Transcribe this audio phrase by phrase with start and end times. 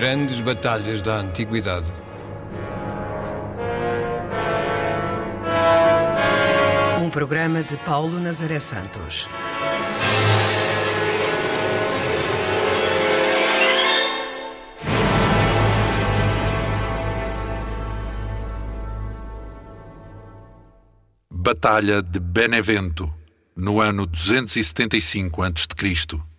[0.00, 1.92] Grandes batalhas da Antiguidade.
[7.04, 9.28] Um programa de Paulo Nazaré Santos.
[21.30, 23.14] Batalha de Benevento,
[23.54, 26.29] no ano 275 a.C.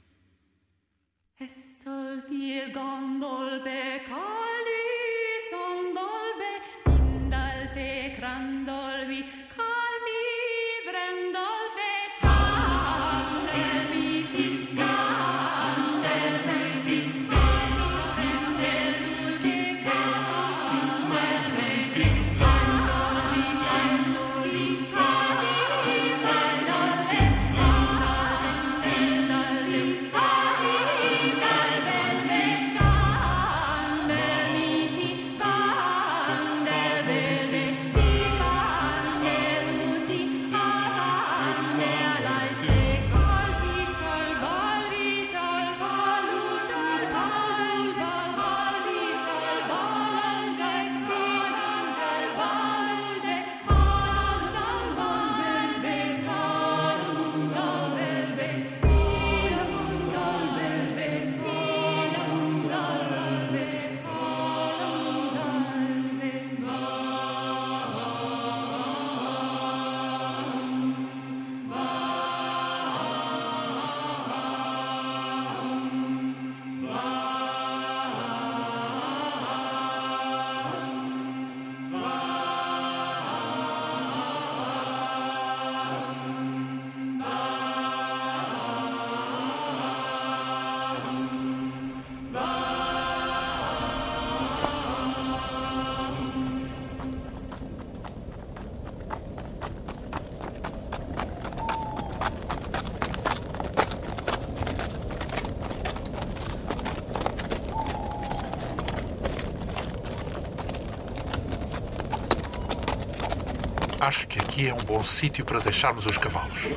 [114.51, 116.73] aqui é um bom sítio para deixarmos os cavalos.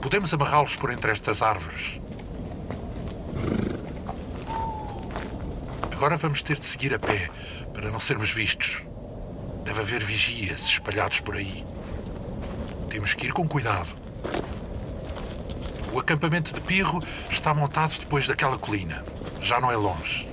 [0.00, 2.00] Podemos amarrá-los por entre estas árvores.
[5.92, 7.28] Agora vamos ter de seguir a pé
[7.74, 8.82] para não sermos vistos.
[9.62, 11.66] Deve haver vigias espalhados por aí.
[12.88, 13.94] Temos que ir com cuidado.
[15.92, 19.04] O acampamento de Pirro está montado depois daquela colina.
[19.42, 20.26] Já não é longe.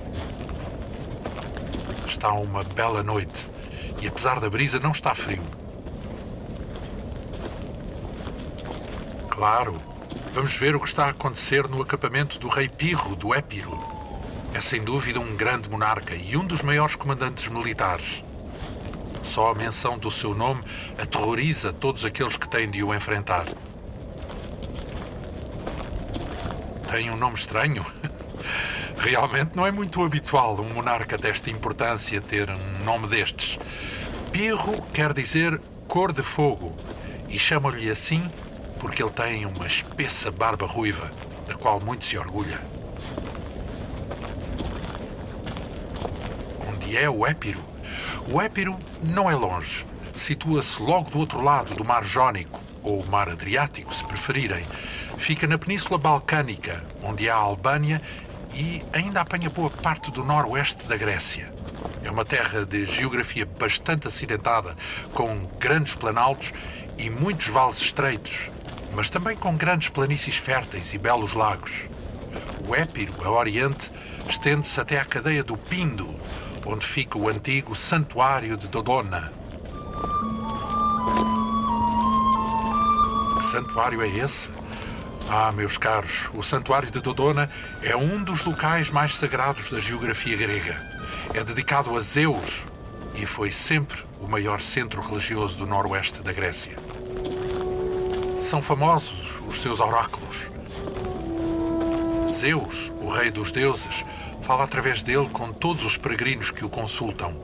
[2.06, 3.52] Está uma bela noite
[4.00, 5.44] e, apesar da brisa, não está frio.
[9.44, 9.78] Claro,
[10.32, 13.78] vamos ver o que está a acontecer no acampamento do rei Pirro do Épiro.
[14.54, 18.24] É sem dúvida um grande monarca e um dos maiores comandantes militares.
[19.22, 20.64] Só a menção do seu nome
[20.98, 23.44] aterroriza todos aqueles que têm de o enfrentar.
[26.90, 27.84] Tem um nome estranho?
[28.96, 33.58] Realmente não é muito habitual um monarca desta importância ter um nome destes.
[34.32, 36.74] Pirro quer dizer cor de fogo
[37.28, 38.26] e chamam-lhe assim
[38.84, 41.10] porque ele tem uma espessa barba ruiva,
[41.48, 42.60] da qual muito se orgulha.
[46.68, 47.64] Onde é o Épiro?
[48.30, 49.86] O Épiro não é longe.
[50.14, 54.66] Situa-se logo do outro lado do Mar Jónico, ou Mar Adriático, se preferirem.
[55.16, 58.02] Fica na Península Balcânica, onde há a Albânia
[58.52, 61.50] e ainda apanha boa parte do noroeste da Grécia.
[62.04, 64.76] É uma terra de geografia bastante acidentada,
[65.14, 66.52] com grandes planaltos
[66.98, 68.50] e muitos vales estreitos,
[68.94, 71.88] mas também com grandes planícies férteis e belos lagos.
[72.66, 73.90] O Épiro, a oriente,
[74.28, 76.08] estende-se até à cadeia do Pindo,
[76.64, 79.32] onde fica o antigo Santuário de Dodona.
[83.36, 84.50] Que santuário é esse?
[85.28, 87.50] Ah, meus caros, o Santuário de Dodona
[87.82, 90.80] é um dos locais mais sagrados da geografia grega.
[91.32, 92.64] É dedicado a Zeus
[93.14, 96.83] e foi sempre o maior centro religioso do noroeste da Grécia.
[98.44, 100.52] São famosos os seus oráculos.
[102.28, 104.04] Zeus, o rei dos deuses,
[104.42, 107.34] fala através dele com todos os peregrinos que o consultam.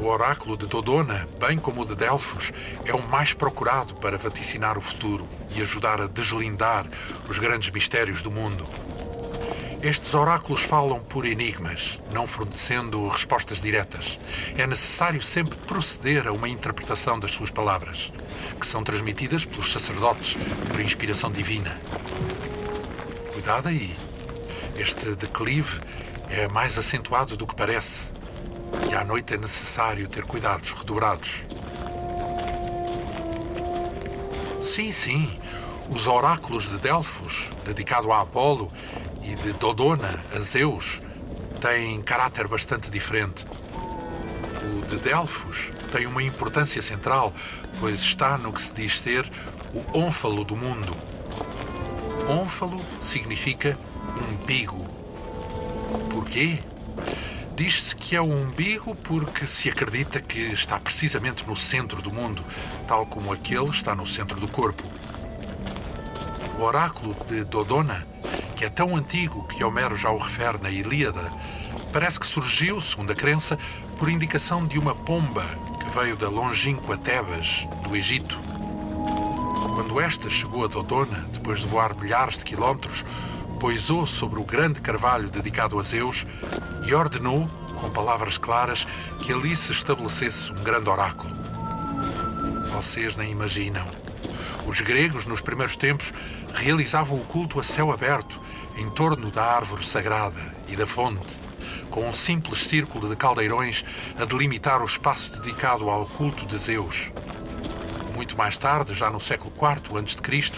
[0.00, 2.54] O oráculo de Dodona, bem como o de Delfos,
[2.86, 6.86] é o mais procurado para vaticinar o futuro e ajudar a deslindar
[7.28, 8.66] os grandes mistérios do mundo.
[9.82, 14.20] Estes oráculos falam por enigmas, não fornecendo respostas diretas.
[14.54, 18.12] É necessário sempre proceder a uma interpretação das suas palavras,
[18.60, 20.36] que são transmitidas pelos sacerdotes
[20.68, 21.80] por inspiração divina.
[23.32, 23.96] Cuidado aí.
[24.76, 25.80] Este declive
[26.28, 28.12] é mais acentuado do que parece.
[28.90, 31.46] E à noite é necessário ter cuidados redobrados.
[34.60, 35.40] Sim, sim.
[35.88, 38.70] Os oráculos de Delfos, dedicado a Apolo,
[39.22, 41.00] e de Dodona a Zeus,
[41.60, 43.46] têm caráter bastante diferente.
[44.62, 47.32] O de Delfos tem uma importância central,
[47.78, 49.30] pois está no que se diz ser
[49.74, 50.96] o ônfalo do mundo.
[52.28, 53.78] Ônfalo significa
[54.16, 54.86] umbigo.
[56.10, 56.58] Porquê?
[57.56, 62.42] Diz-se que é o umbigo porque se acredita que está precisamente no centro do mundo,
[62.86, 64.82] tal como aquele está no centro do corpo.
[66.58, 68.06] O oráculo de Dodona,
[68.60, 71.32] que é tão antigo que Homero já o refere na Ilíada,
[71.94, 73.58] parece que surgiu, segundo a crença,
[73.96, 75.42] por indicação de uma pomba
[75.82, 78.38] que veio da longínqua Tebas, do Egito.
[79.74, 83.02] Quando esta chegou a Dodona, depois de voar milhares de quilómetros,
[83.58, 86.26] poisou sobre o grande carvalho dedicado a Zeus
[86.86, 87.48] e ordenou,
[87.80, 88.86] com palavras claras,
[89.22, 91.34] que ali se estabelecesse um grande oráculo.
[92.74, 94.09] Vocês nem imaginam.
[94.70, 96.14] Os gregos, nos primeiros tempos,
[96.54, 98.40] realizavam o culto a céu aberto,
[98.76, 101.40] em torno da árvore sagrada e da fonte,
[101.90, 103.84] com um simples círculo de caldeirões
[104.16, 107.10] a delimitar o espaço dedicado ao culto de Zeus.
[108.14, 110.52] Muito mais tarde, já no século IV a.C.,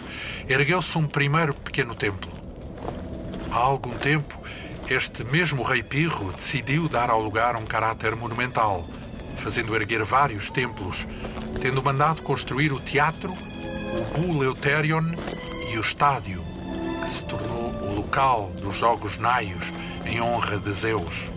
[0.46, 2.30] ergueu-se um primeiro pequeno templo.
[3.50, 4.38] Há algum tempo,
[4.90, 8.86] este mesmo rei Pirro decidiu dar ao lugar um caráter monumental,
[9.38, 11.08] fazendo erguer vários templos,
[11.62, 13.34] tendo mandado construir o teatro,
[13.92, 15.04] o Buleuterion
[15.70, 16.42] e o estádio,
[17.02, 19.72] que se tornou o local dos Jogos Naios
[20.06, 21.30] em honra de Zeus.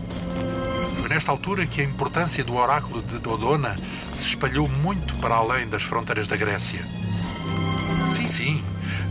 [0.98, 3.78] Foi nesta altura que a importância do oráculo de Dodona
[4.12, 6.80] se espalhou muito para além das fronteiras da Grécia.
[8.08, 8.64] Sim, sim,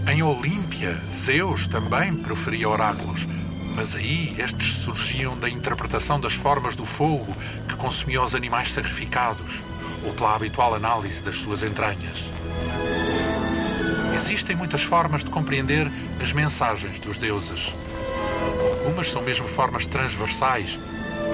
[0.07, 3.27] em Olímpia, Zeus também proferia oráculos,
[3.75, 7.36] mas aí estes surgiam da interpretação das formas do fogo
[7.68, 9.62] que consumia os animais sacrificados,
[10.03, 12.33] ou pela habitual análise das suas entranhas.
[14.16, 15.92] Existem muitas formas de compreender
[16.22, 17.76] as mensagens dos deuses.
[18.80, 20.80] Algumas são mesmo formas transversais,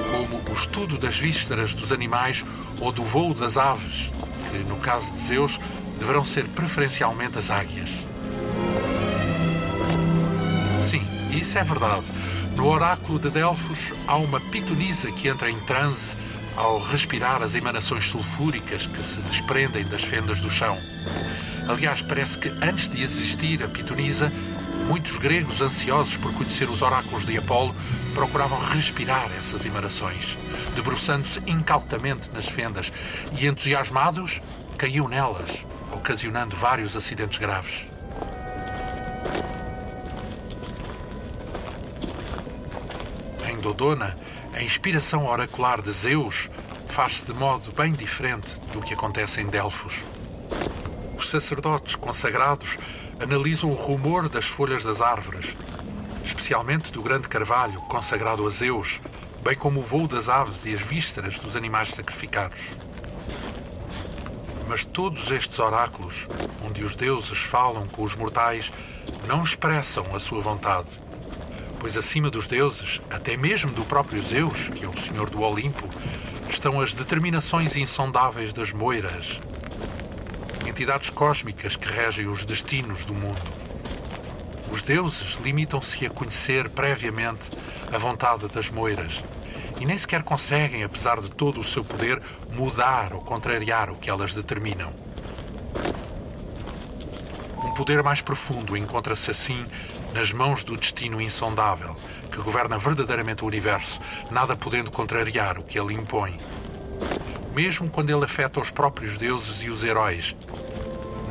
[0.10, 2.44] como o estudo das vísceras dos animais
[2.80, 4.12] ou do voo das aves,
[4.50, 5.60] que, no caso de Zeus,
[6.00, 8.08] deverão ser preferencialmente as águias.
[10.80, 12.08] Sim, isso é verdade.
[12.56, 16.18] No oráculo de Delfos há uma pitonisa que entra em transe
[16.58, 20.78] ao respirar as emanações sulfúricas que se desprendem das fendas do chão.
[21.68, 24.32] Aliás, parece que antes de existir a pitonisa,
[24.88, 27.74] muitos gregos ansiosos por conhecer os oráculos de Apolo
[28.14, 30.38] procuravam respirar essas emanações,
[30.76, 32.92] debruçando-se incautamente nas fendas
[33.38, 34.42] e, entusiasmados,
[34.78, 37.88] caíam nelas, ocasionando vários acidentes graves.
[43.50, 44.18] Em Dodona,
[44.54, 46.50] a inspiração oracular de Zeus
[46.88, 50.04] faz-se de modo bem diferente do que acontece em Delfos.
[51.32, 52.78] Sacerdotes consagrados
[53.18, 55.56] analisam o rumor das folhas das árvores,
[56.26, 59.00] especialmente do grande carvalho consagrado a Zeus,
[59.42, 62.72] bem como o voo das aves e as vísceras dos animais sacrificados.
[64.68, 66.28] Mas todos estes oráculos,
[66.68, 68.74] onde os deuses falam com os mortais,
[69.26, 71.02] não expressam a sua vontade,
[71.80, 75.88] pois acima dos deuses, até mesmo do próprio Zeus, que é o senhor do Olimpo,
[76.50, 79.40] estão as determinações insondáveis das moiras,
[80.72, 83.42] entidades cósmicas que regem os destinos do mundo.
[84.72, 87.52] Os deuses limitam-se a conhecer previamente
[87.92, 89.22] a vontade das moiras
[89.82, 92.22] e nem sequer conseguem, apesar de todo o seu poder,
[92.54, 94.94] mudar ou contrariar o que elas determinam.
[97.66, 99.66] Um poder mais profundo encontra-se assim
[100.14, 101.98] nas mãos do destino insondável,
[102.32, 104.00] que governa verdadeiramente o universo,
[104.30, 106.40] nada podendo contrariar o que ele impõe.
[107.54, 110.36] Mesmo quando ele afeta os próprios deuses e os heróis,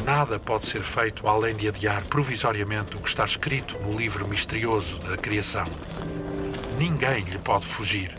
[0.04, 4.98] nada pode ser feito além de adiar provisoriamente o que está escrito no livro misterioso
[5.00, 5.66] da criação.
[6.78, 8.16] Ninguém lhe pode fugir.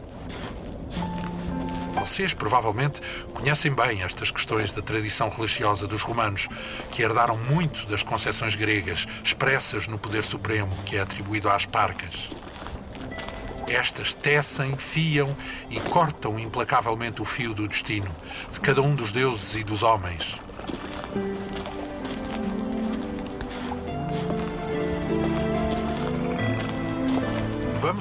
[1.94, 3.02] Vocês provavelmente
[3.34, 6.48] conhecem bem estas questões da tradição religiosa dos romanos,
[6.92, 12.32] que herdaram muito das concepções gregas, expressas no poder supremo que é atribuído às parcas.
[13.68, 15.36] Estas tecem, fiam
[15.70, 18.14] e cortam implacavelmente o fio do destino
[18.52, 20.40] de cada um dos deuses e dos homens.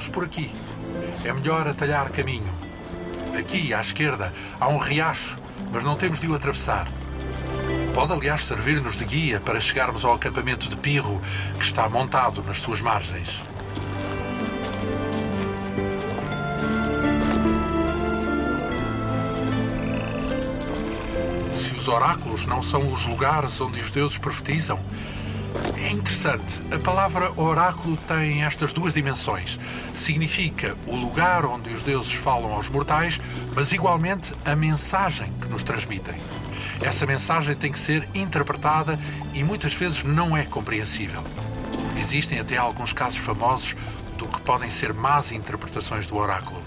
[0.01, 0.49] Vamos por aqui.
[1.23, 2.51] É melhor atalhar caminho.
[3.37, 5.37] Aqui, à esquerda, há um riacho,
[5.71, 6.87] mas não temos de o atravessar.
[7.93, 11.21] Pode, aliás, servir-nos de guia para chegarmos ao acampamento de Pirro,
[11.55, 13.43] que está montado nas suas margens.
[21.53, 24.79] Se os oráculos não são os lugares onde os deuses profetizam,
[25.83, 26.61] é interessante.
[26.73, 29.59] A palavra oráculo tem estas duas dimensões.
[29.93, 33.19] Significa o lugar onde os deuses falam aos mortais,
[33.55, 36.15] mas igualmente a mensagem que nos transmitem.
[36.81, 38.99] Essa mensagem tem que ser interpretada
[39.33, 41.23] e muitas vezes não é compreensível.
[41.97, 43.75] Existem até alguns casos famosos
[44.17, 46.61] do que podem ser más interpretações do oráculo.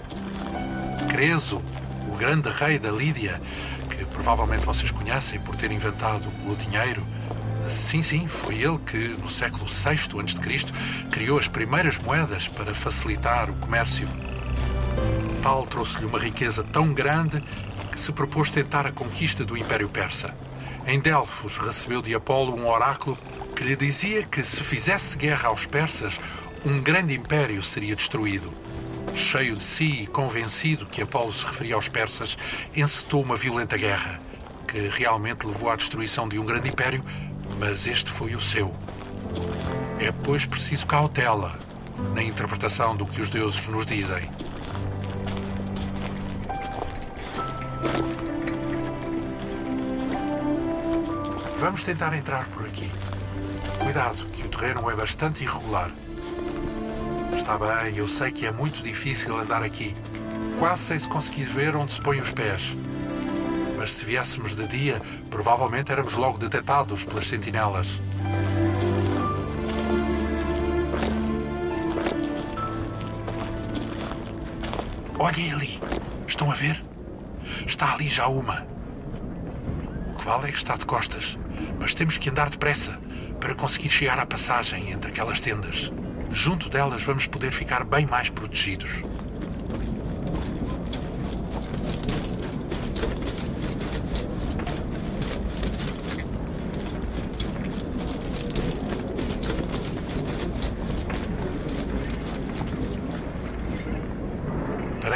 [1.09, 1.61] Creso,
[2.07, 3.41] o grande rei da Lídia,
[3.89, 7.05] que provavelmente vocês conhecem por ter inventado o dinheiro,
[7.67, 13.49] Sim, sim, foi ele que, no século VI a.C., criou as primeiras moedas para facilitar
[13.49, 14.07] o comércio.
[15.41, 17.41] Tal trouxe-lhe uma riqueza tão grande
[17.91, 20.35] que se propôs tentar a conquista do Império Persa.
[20.87, 23.17] Em Delfos recebeu de Apolo um oráculo
[23.55, 26.19] que lhe dizia que se fizesse guerra aos persas,
[26.65, 28.51] um grande império seria destruído.
[29.13, 32.37] Cheio de si e convencido que Apolo se referia aos persas,
[32.75, 34.19] encetou uma violenta guerra,
[34.67, 37.03] que realmente levou à destruição de um grande império,
[37.59, 38.75] mas este foi o seu.
[39.99, 41.57] É, pois, preciso cautela
[42.13, 44.29] na interpretação do que os deuses nos dizem.
[51.57, 52.91] Vamos tentar entrar por aqui.
[53.79, 55.91] Cuidado, que o terreno é bastante irregular.
[57.33, 59.95] Está bem, eu sei que é muito difícil andar aqui.
[60.59, 62.75] Quase sem se conseguir ver onde se põem os pés.
[63.85, 64.99] Mas se viéssemos de dia,
[65.29, 68.01] provavelmente éramos logo detectados pelas sentinelas.
[75.19, 75.79] Olhem ali.
[76.27, 76.83] Estão a ver?
[77.67, 78.65] Está ali já uma.
[80.11, 81.37] O que vale é que está de costas.
[81.79, 82.99] Mas temos que andar depressa
[83.39, 85.93] para conseguir chegar à passagem entre aquelas tendas.
[86.31, 89.03] Junto delas vamos poder ficar bem mais protegidos.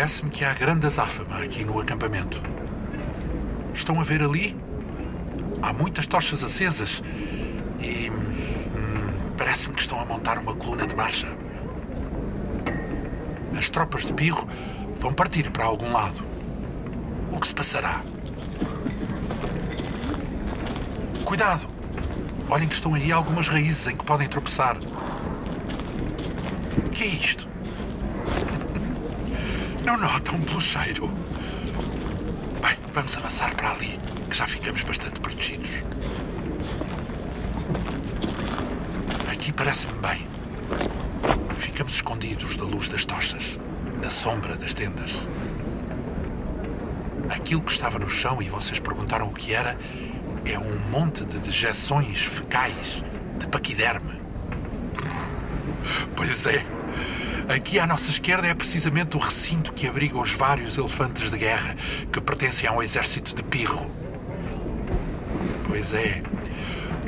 [0.09, 2.41] Parece-me que há grande azáfama aqui no acampamento.
[3.75, 4.57] Estão a ver ali?
[5.61, 7.03] Há muitas tochas acesas
[7.79, 8.09] e.
[8.09, 11.27] hum, Parece-me que estão a montar uma coluna de marcha.
[13.55, 14.47] As tropas de Pirro
[14.97, 16.23] vão partir para algum lado.
[17.31, 18.01] O que se passará?
[21.23, 21.67] Cuidado!
[22.49, 24.75] Olhem que estão aí algumas raízes em que podem tropeçar.
[26.77, 27.48] O que é isto?
[29.89, 31.07] Não notam pelo cheiro?
[32.61, 35.83] Bem, vamos avançar para ali, que já ficamos bastante protegidos.
[39.31, 40.27] Aqui parece-me bem.
[41.57, 43.59] Ficamos escondidos da luz das tochas,
[43.99, 45.27] na sombra das tendas.
[47.27, 49.75] Aquilo que estava no chão e vocês perguntaram o que era,
[50.45, 53.03] é um monte de dejeções fecais
[53.39, 54.21] de paquiderme.
[56.15, 56.78] Pois é.
[57.49, 61.75] Aqui à nossa esquerda é precisamente o recinto que abriga os vários elefantes de guerra
[62.13, 63.89] que pertencem ao exército de Pirro.
[65.67, 66.19] Pois é.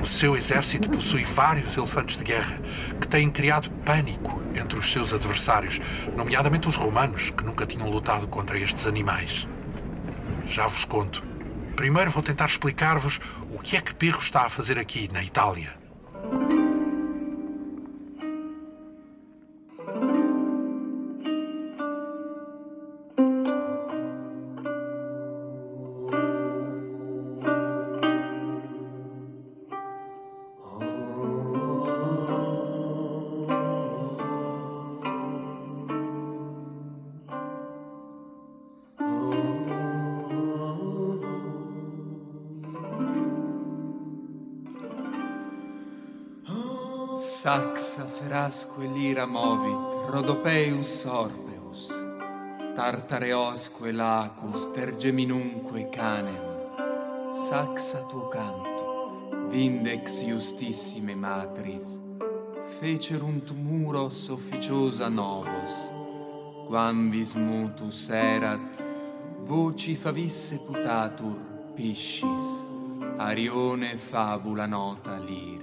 [0.02, 2.60] O seu exército possui vários elefantes de guerra
[3.00, 5.80] que têm criado pânico entre os seus adversários,
[6.18, 9.48] nomeadamente os romanos, que nunca tinham lutado contra estes animais.
[10.48, 11.22] Já vos conto.
[11.76, 13.20] Primeiro vou tentar explicar-vos
[13.52, 15.80] o que é que Pirro está a fazer aqui, na Itália.
[48.42, 51.92] Tarasque lira movit, Rodopeus orbeus,
[52.76, 56.42] Tartareosque lacus, Tergeminunque canem,
[57.36, 62.02] Saxa tuo canto, Vindex justissime matris,
[62.80, 65.94] Fecerunt muros officiosa novos,
[66.66, 68.82] Quam vis mutus erat,
[69.46, 71.38] Voci favisse putatur,
[71.76, 72.66] Piscis,
[73.20, 75.61] Arione fabula nota lir.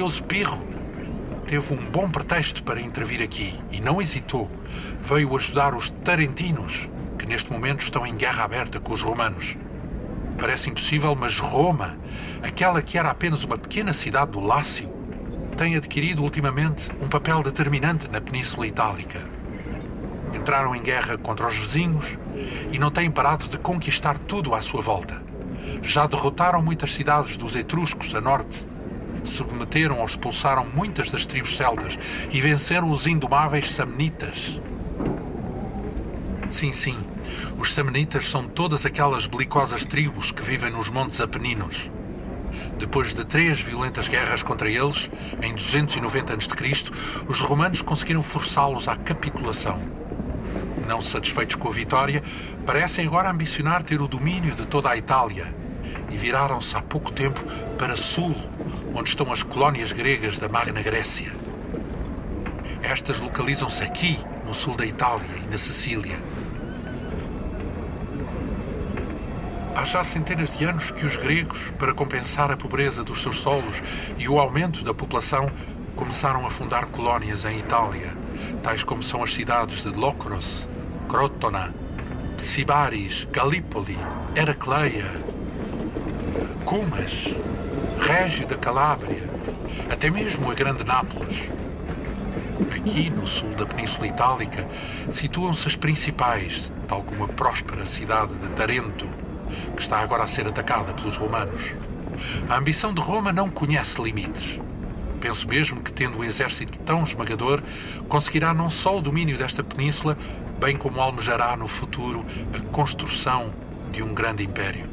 [0.00, 0.58] O ambicioso Pirro
[1.46, 4.50] teve um bom pretexto para intervir aqui e não hesitou.
[5.02, 6.88] Veio ajudar os tarentinos,
[7.18, 9.58] que neste momento estão em guerra aberta com os romanos.
[10.38, 11.98] Parece impossível, mas Roma,
[12.42, 14.90] aquela que era apenas uma pequena cidade do Lácio,
[15.58, 19.20] tem adquirido ultimamente um papel determinante na Península Itálica.
[20.32, 22.18] Entraram em guerra contra os vizinhos
[22.72, 25.22] e não têm parado de conquistar tudo à sua volta.
[25.82, 28.69] Já derrotaram muitas cidades dos etruscos a norte,
[29.30, 31.98] submeteram ou expulsaram muitas das tribos celtas
[32.30, 34.60] e venceram os indomáveis samnitas.
[36.48, 36.96] Sim, sim,
[37.58, 41.90] os samnitas são todas aquelas belicosas tribos que vivem nos montes Apeninos.
[42.78, 45.10] Depois de três violentas guerras contra eles,
[45.42, 46.90] em 290 a.C.,
[47.28, 49.78] os romanos conseguiram forçá-los à capitulação.
[50.88, 52.22] Não satisfeitos com a vitória,
[52.64, 55.54] parecem agora ambicionar ter o domínio de toda a Itália
[56.10, 57.44] e viraram-se há pouco tempo
[57.78, 58.34] para sul,
[58.94, 61.32] onde estão as colónias gregas da Magna Grécia.
[62.82, 66.18] Estas localizam-se aqui, no sul da Itália e na Sicília.
[69.74, 73.82] Há já centenas de anos que os gregos, para compensar a pobreza dos seus solos
[74.18, 75.50] e o aumento da população,
[75.94, 78.12] começaram a fundar colónias em Itália,
[78.62, 80.68] tais como são as cidades de Locros,
[81.08, 81.72] Crotona,
[82.36, 83.98] Sibaris, Galípoli,
[84.34, 85.06] Heracleia,
[86.64, 87.34] Cumas,
[88.00, 89.28] Régio da Calábria,
[89.90, 91.50] até mesmo a Grande Nápoles.
[92.74, 94.66] Aqui, no sul da Península Itálica,
[95.10, 99.06] situam-se as principais, tal como a próspera cidade de Tarento,
[99.76, 101.74] que está agora a ser atacada pelos romanos.
[102.48, 104.58] A ambição de Roma não conhece limites.
[105.20, 107.62] Penso mesmo que, tendo um exército tão esmagador,
[108.08, 110.16] conseguirá não só o domínio desta península,
[110.58, 113.52] bem como almejará no futuro a construção
[113.92, 114.88] de um grande império.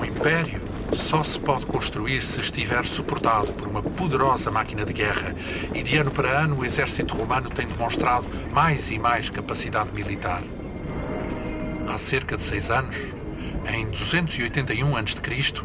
[0.00, 5.34] Um império só se pode construir se estiver suportado por uma poderosa máquina de guerra,
[5.74, 10.42] e de ano para ano o exército romano tem demonstrado mais e mais capacidade militar.
[11.88, 13.14] Há cerca de seis anos,
[13.66, 15.64] em 281 a.C.,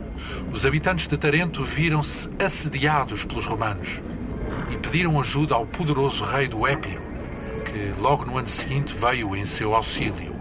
[0.51, 4.01] os habitantes de Tarento viram-se assediados pelos romanos
[4.71, 7.01] e pediram ajuda ao poderoso rei do Épiro,
[7.65, 10.35] que logo no ano seguinte veio em seu auxílio.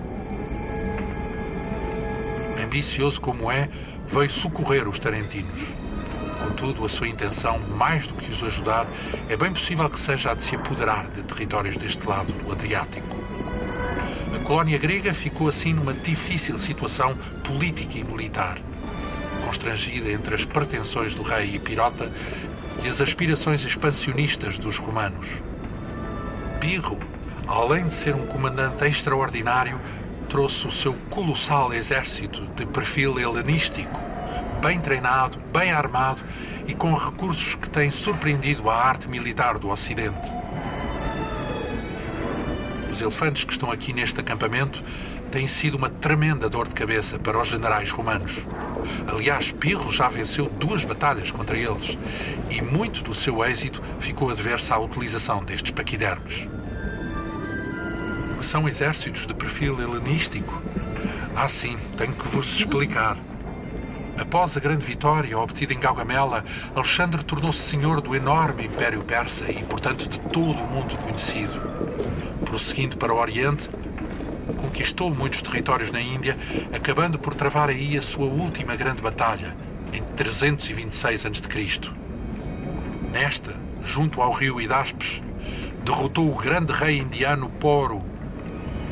[2.62, 3.68] Ambicioso como é,
[4.10, 5.74] veio socorrer os tarentinos.
[6.42, 8.86] Contudo, a sua intenção, mais do que os ajudar,
[9.28, 13.16] é bem possível que seja a de se apoderar de territórios deste lado do Adriático.
[14.34, 18.58] A colónia grega ficou assim numa difícil situação política e militar,
[19.44, 22.10] constrangida entre as pretensões do rei Epirota
[22.84, 25.42] e as aspirações expansionistas dos romanos.
[26.60, 26.98] Pirro,
[27.46, 29.80] além de ser um comandante extraordinário,
[30.28, 33.98] trouxe o seu colossal exército de perfil helenístico,
[34.62, 36.22] bem treinado, bem armado
[36.66, 40.30] e com recursos que têm surpreendido a arte militar do Ocidente.
[42.90, 44.82] Os elefantes que estão aqui neste acampamento
[45.30, 48.46] têm sido uma tremenda dor de cabeça para os generais romanos.
[49.06, 51.96] Aliás, Pirro já venceu duas batalhas contra eles
[52.50, 56.48] e muito do seu êxito ficou adverso à utilização destes paquidermes.
[58.48, 60.62] São exércitos de perfil helenístico?
[61.36, 63.14] Ah, sim, tenho que vos explicar.
[64.16, 66.42] Após a grande vitória obtida em Gaugamela,
[66.74, 71.60] Alexandre tornou-se senhor do enorme Império Persa e, portanto, de todo o mundo conhecido.
[72.46, 73.68] Prosseguindo para o Oriente,
[74.56, 76.34] conquistou muitos territórios na Índia,
[76.72, 79.54] acabando por travar aí a sua última grande batalha,
[79.92, 81.80] em 326 a.C.
[83.12, 85.22] Nesta, junto ao rio Hidaspes,
[85.84, 88.02] derrotou o grande rei indiano Poro,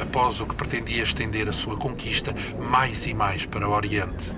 [0.01, 2.35] após o que pretendia estender a sua conquista
[2.71, 4.37] mais e mais para o Oriente.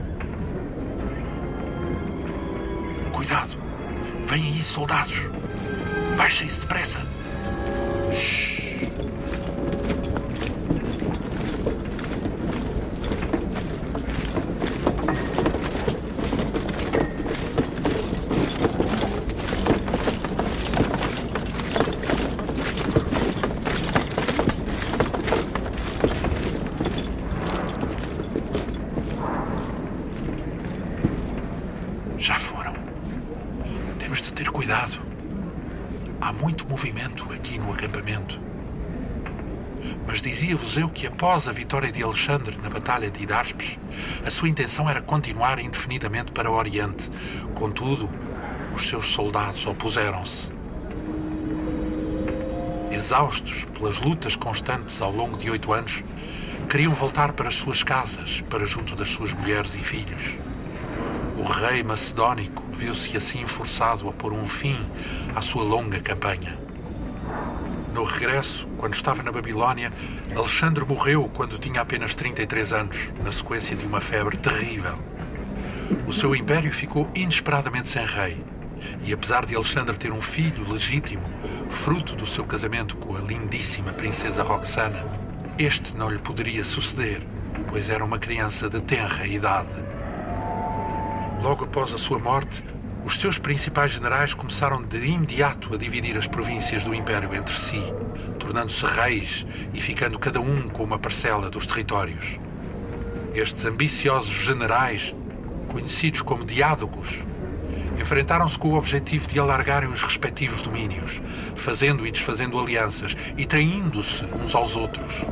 [3.13, 3.59] Cuidado!
[4.27, 5.31] Vêm aí soldados!
[6.17, 7.01] Baixem-se depressa!
[8.13, 8.59] Shhh.
[32.19, 32.75] Já foram.
[33.99, 35.01] Temos de ter cuidado.
[36.21, 38.41] Há muito movimento aqui no acampamento.
[40.07, 43.79] Mas dizia-vos eu que após a vitória de Alexandre na Batalha de Hidaspes,
[44.25, 47.11] a sua intenção era continuar indefinidamente para o Oriente.
[47.55, 48.09] Contudo,
[48.75, 50.51] os seus soldados opuseram-se.
[52.91, 56.03] Exaustos pelas lutas constantes ao longo de oito anos,
[56.67, 60.39] queriam voltar para as suas casas, para junto das suas mulheres e filhos.
[61.37, 64.81] o rei macedónico viu-se assim forçado a pôr um fim
[65.37, 66.59] à sua longa campanha.
[67.93, 69.93] No regresso, quando estava na Babilónia,
[70.37, 74.99] Alexandre morreu quando tinha apenas 33 anos, na sequência de uma febre terrível.
[76.07, 78.43] O seu império ficou inesperadamente sem rei.
[79.05, 81.25] E apesar de Alexandre ter um filho legítimo,
[81.69, 85.05] fruto do seu casamento com a lindíssima princesa Roxana,
[85.59, 87.21] este não lhe poderia suceder,
[87.69, 89.75] pois era uma criança de tenra idade.
[91.43, 92.63] Logo após a sua morte,
[93.09, 97.83] os seus principais generais começaram de imediato a dividir as províncias do Império entre si,
[98.39, 102.39] tornando-se reis e ficando cada um com uma parcela dos territórios.
[103.35, 105.15] Estes ambiciosos generais,
[105.73, 107.25] conhecidos como diádocos,
[107.99, 111.23] enfrentaram-se com o objetivo de alargarem os respectivos domínios,
[111.57, 115.25] fazendo e desfazendo alianças e traindo-se uns aos outros.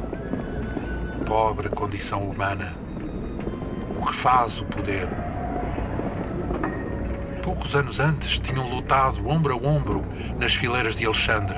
[1.27, 2.75] Pobre condição humana.
[4.01, 5.26] O que faz o poder?
[7.47, 10.05] Poucos anos antes tinham lutado ombro a ombro
[10.37, 11.57] nas fileiras de Alexandre,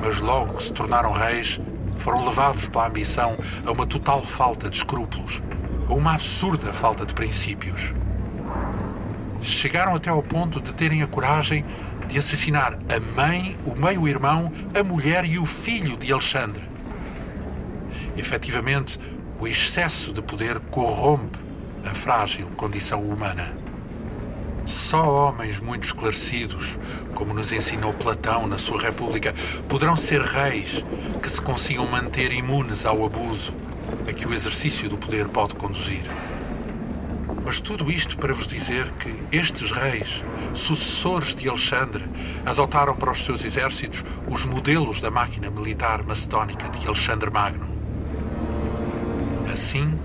[0.00, 1.60] mas logo que se tornaram reis,
[1.98, 5.42] foram levados pela ambição a uma total falta de escrúpulos,
[5.88, 7.92] a uma absurda falta de princípios.
[9.40, 11.64] Chegaram até ao ponto de terem a coragem
[12.06, 16.62] de assassinar a mãe, o meio-irmão, a mulher e o filho de Alexandre.
[18.16, 19.00] Efetivamente,
[19.40, 21.40] o excesso de poder corrompe
[21.84, 23.67] a frágil condição humana.
[24.68, 26.78] Só homens muito esclarecidos,
[27.14, 29.34] como nos ensinou Platão na sua República,
[29.66, 30.84] poderão ser reis
[31.22, 33.54] que se consigam manter imunes ao abuso
[34.06, 36.02] a que o exercício do poder pode conduzir.
[37.46, 42.04] Mas tudo isto para vos dizer que estes reis, sucessores de Alexandre,
[42.44, 47.66] adotaram para os seus exércitos os modelos da máquina militar macedónica de Alexandre Magno.
[49.50, 49.98] Assim,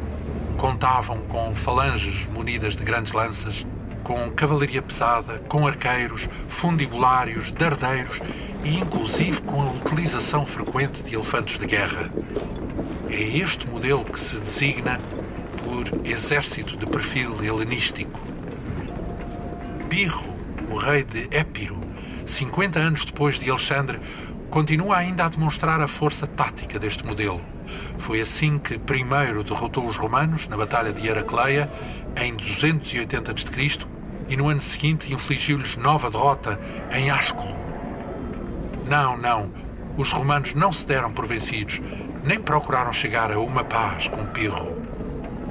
[0.55, 3.65] contavam com falanges munidas de grandes lanças
[4.03, 8.19] com cavalaria pesada, com arqueiros, fundibulários, dardeiros
[8.63, 12.11] e inclusive com a utilização frequente de elefantes de guerra.
[13.09, 14.99] É este modelo que se designa
[15.63, 18.19] por exército de perfil helenístico.
[19.89, 20.33] Pirro,
[20.69, 21.79] o rei de Épiro,
[22.25, 23.99] 50 anos depois de Alexandre,
[24.49, 27.41] continua ainda a demonstrar a força tática deste modelo.
[27.97, 31.69] Foi assim que primeiro derrotou os romanos na Batalha de Heracleia
[32.15, 33.92] em 280 a.C.
[34.27, 36.59] e no ano seguinte infligiu-lhes nova derrota
[36.91, 37.55] em Ásculo.
[38.87, 39.51] Não, não,
[39.97, 41.81] os romanos não se deram por vencidos,
[42.23, 44.77] nem procuraram chegar a uma paz com Pirro.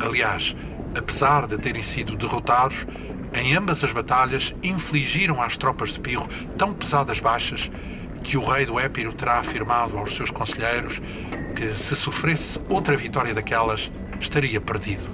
[0.01, 0.57] Aliás,
[0.97, 2.87] apesar de terem sido derrotados,
[3.35, 7.71] em ambas as batalhas infligiram às tropas de Pirro tão pesadas baixas
[8.23, 11.01] que o rei do Épiro terá afirmado aos seus conselheiros
[11.57, 15.09] que, se sofresse outra vitória daquelas, estaria perdido.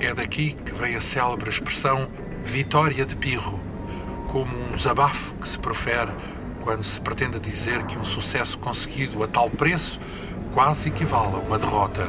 [0.00, 2.08] É daqui que vem a célebre expressão
[2.42, 3.60] vitória de Pirro,
[4.28, 6.10] como um desabafo que se profere
[6.62, 10.00] quando se pretende dizer que um sucesso conseguido a tal preço
[10.52, 12.06] quase equivale a uma derrota.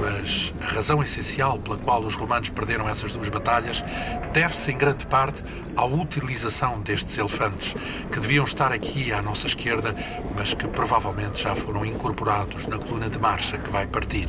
[0.00, 3.84] Mas a razão essencial pela qual os romanos perderam essas duas batalhas
[4.32, 5.42] deve-se em grande parte
[5.76, 7.74] à utilização destes elefantes,
[8.10, 9.94] que deviam estar aqui à nossa esquerda,
[10.36, 14.28] mas que provavelmente já foram incorporados na coluna de marcha que vai partir.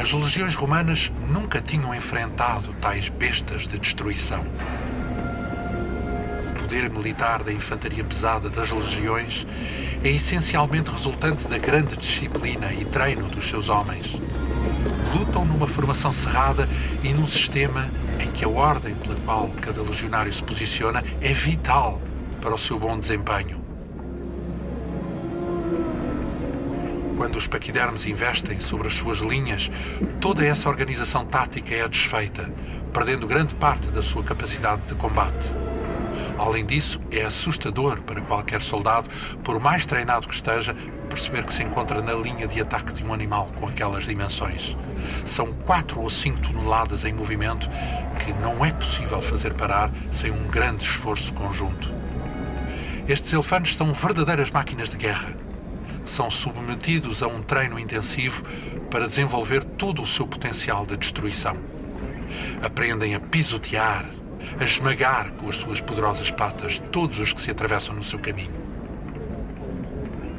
[0.00, 4.42] As legiões romanas nunca tinham enfrentado tais bestas de destruição.
[6.48, 9.46] O poder militar da infantaria pesada das legiões
[10.02, 14.18] é essencialmente resultante da grande disciplina e treino dos seus homens.
[15.14, 16.66] Lutam numa formação cerrada
[17.04, 17.86] e num sistema
[18.20, 22.00] em que a ordem pela qual cada legionário se posiciona é vital
[22.40, 23.59] para o seu bom desempenho.
[27.20, 29.70] Quando os paquidermos investem sobre as suas linhas,
[30.22, 32.50] toda essa organização tática é desfeita,
[32.94, 35.54] perdendo grande parte da sua capacidade de combate.
[36.38, 39.10] Além disso, é assustador para qualquer soldado,
[39.44, 40.74] por mais treinado que esteja,
[41.10, 44.74] perceber que se encontra na linha de ataque de um animal com aquelas dimensões.
[45.26, 47.68] São 4 ou 5 toneladas em movimento
[48.24, 51.92] que não é possível fazer parar sem um grande esforço conjunto.
[53.06, 55.49] Estes elefantes são verdadeiras máquinas de guerra.
[56.10, 58.44] São submetidos a um treino intensivo
[58.90, 61.56] para desenvolver todo o seu potencial de destruição.
[62.60, 64.04] Aprendem a pisotear,
[64.58, 68.50] a esmagar com as suas poderosas patas todos os que se atravessam no seu caminho.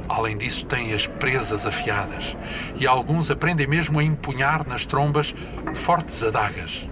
[0.10, 2.36] Além disso, têm as presas afiadas
[2.75, 5.34] e alguns aprendem mesmo a empunhar nas trombas
[5.73, 6.89] fortes adagas.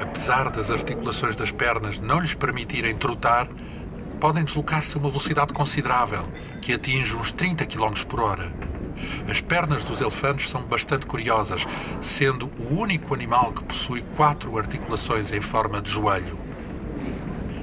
[0.00, 3.48] Apesar das articulações das pernas não lhes permitirem trotar,
[4.20, 6.28] podem deslocar-se a uma velocidade considerável,
[6.60, 8.52] que atinge uns 30 km por hora.
[9.30, 11.66] As pernas dos elefantes são bastante curiosas,
[12.02, 16.38] sendo o único animal que possui quatro articulações em forma de joelho.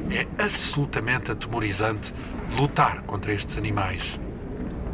[0.09, 2.11] É absolutamente atemorizante
[2.57, 4.19] lutar contra estes animais.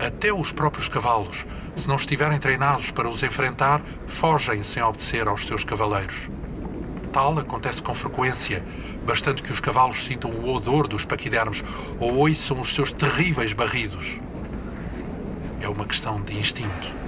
[0.06, 1.46] Até os próprios cavalos,
[1.78, 6.30] se não estiverem treinados para os enfrentar, fogem sem obedecer aos seus cavaleiros.
[7.14, 8.64] Tal acontece com frequência,
[9.06, 11.64] bastante que os cavalos sintam o odor dos paquidermos
[12.00, 14.20] ou ouçam os seus terríveis barridos.
[15.62, 17.03] É uma questão de instinto.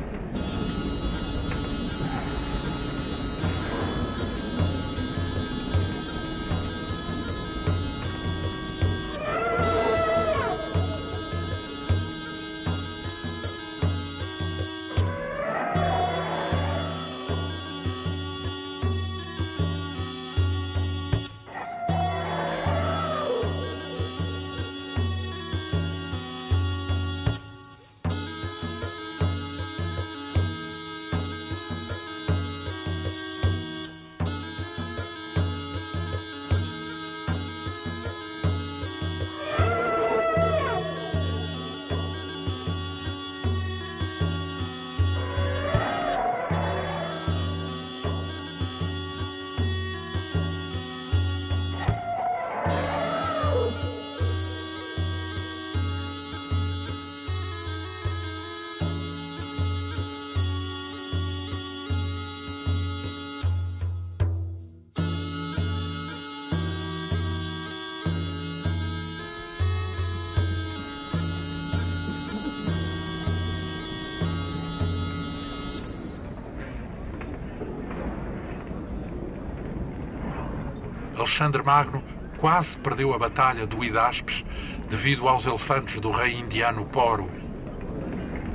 [81.36, 82.02] Alexandre Magno
[82.38, 84.46] quase perdeu a batalha do Hidaspes
[84.90, 87.30] devido aos elefantes do rei indiano Poro.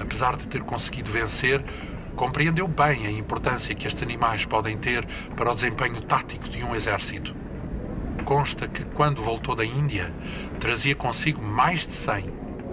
[0.01, 1.63] Apesar de ter conseguido vencer,
[2.17, 6.75] compreendeu bem a importância que estes animais podem ter para o desempenho tático de um
[6.75, 7.37] exército.
[8.25, 10.11] Consta que, quando voltou da Índia,
[10.59, 12.33] trazia consigo mais de 100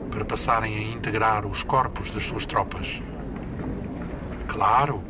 [0.10, 3.02] para passarem a integrar os corpos das suas tropas.
[4.48, 5.04] Claro,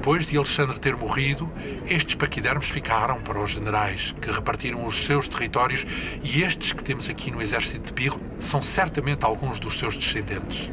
[0.00, 1.46] depois de Alexandre ter morrido,
[1.86, 5.86] estes paquidermos ficaram para os generais, que repartiram os seus territórios,
[6.22, 10.70] e estes que temos aqui no exército de Pirro são certamente alguns dos seus descendentes.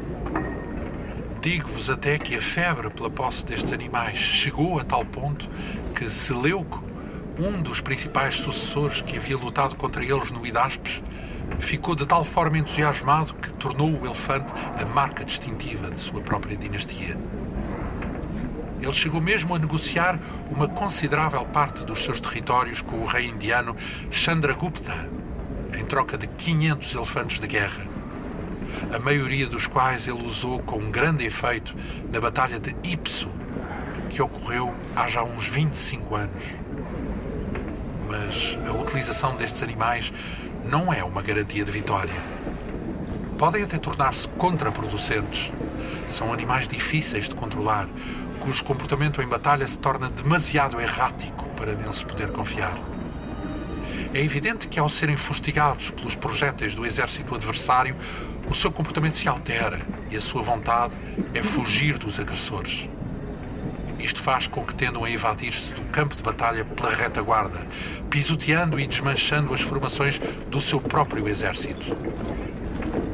[1.42, 5.46] Digo-vos até que a febre pela posse destes animais chegou a tal ponto
[5.94, 6.82] que Seleuco,
[7.38, 11.02] um dos principais sucessores que havia lutado contra eles no Hidaspes,
[11.58, 16.56] ficou de tal forma entusiasmado que tornou o elefante a marca distintiva de sua própria
[16.56, 17.14] dinastia.
[18.80, 20.18] Ele chegou mesmo a negociar
[20.50, 23.74] uma considerável parte dos seus territórios com o rei indiano
[24.10, 24.94] Chandragupta,
[25.76, 27.86] em troca de 500 elefantes de guerra,
[28.94, 31.74] a maioria dos quais ele usou com grande efeito
[32.10, 33.28] na Batalha de Ipso,
[34.08, 36.44] que ocorreu há já uns 25 anos.
[38.08, 40.12] Mas a utilização destes animais
[40.64, 42.14] não é uma garantia de vitória.
[43.36, 45.52] Podem até tornar-se contraproducentes.
[46.08, 47.86] São animais difíceis de controlar,
[48.38, 52.78] cujo comportamento em batalha se torna demasiado errático para neles poder confiar.
[54.14, 57.94] É evidente que, ao serem fustigados pelos projéteis do exército adversário,
[58.48, 59.78] o seu comportamento se altera
[60.10, 60.96] e a sua vontade
[61.34, 62.88] é fugir dos agressores.
[63.98, 67.60] Isto faz com que tendam a evadir-se do campo de batalha pela retaguarda,
[68.08, 71.96] pisoteando e desmanchando as formações do seu próprio exército.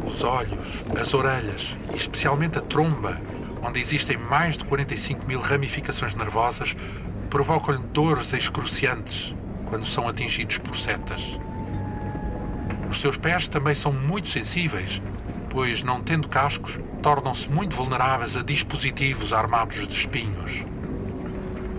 [0.07, 3.21] Os olhos, as orelhas e especialmente a tromba
[3.65, 6.77] onde existem mais de 45 mil ramificações nervosas,
[7.31, 9.35] provocam-lhe dores excruciantes
[9.67, 11.39] quando são atingidos por setas.
[12.91, 15.01] Os seus pés também são muito sensíveis,
[15.49, 20.67] pois, não tendo cascos, tornam-se muito vulneráveis a dispositivos armados de espinhos.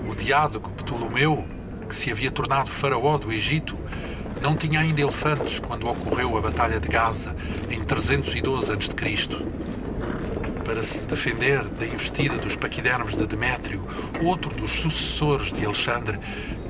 [0.09, 1.47] O diádogo Ptolomeu,
[1.87, 3.77] que se havia tornado faraó do Egito,
[4.41, 7.35] não tinha ainda elefantes quando ocorreu a Batalha de Gaza,
[7.69, 9.64] em 312 a.C
[10.65, 13.85] para se defender da investida dos paquidermos de Demétrio,
[14.23, 16.19] outro dos sucessores de Alexandre,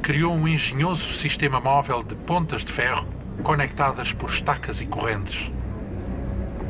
[0.03, 3.07] criou um engenhoso sistema móvel de pontas de ferro
[3.41, 5.49] conectadas por estacas e correntes.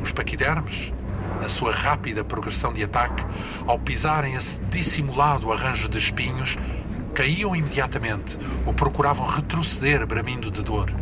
[0.00, 0.92] Os paquidermes,
[1.42, 3.24] na sua rápida progressão de ataque,
[3.66, 6.56] ao pisarem esse dissimulado arranjo de espinhos,
[7.12, 10.92] caíam imediatamente ou procuravam retroceder bramindo de dor.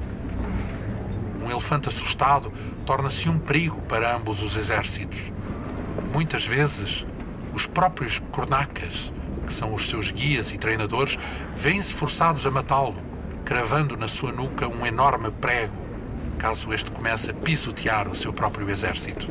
[1.43, 2.51] Um elefante assustado
[2.87, 5.34] torna-se um perigo para ambos os exércitos.
[6.15, 7.05] Muitas vezes,
[7.53, 9.13] os próprios cornacas,
[9.45, 11.19] que são os seus guias e treinadores,
[11.57, 12.95] vêm-se forçados a matá-lo,
[13.45, 15.77] cravando na sua nuca um enorme prego,
[16.39, 19.27] caso este comece a pisotear o seu próprio exército.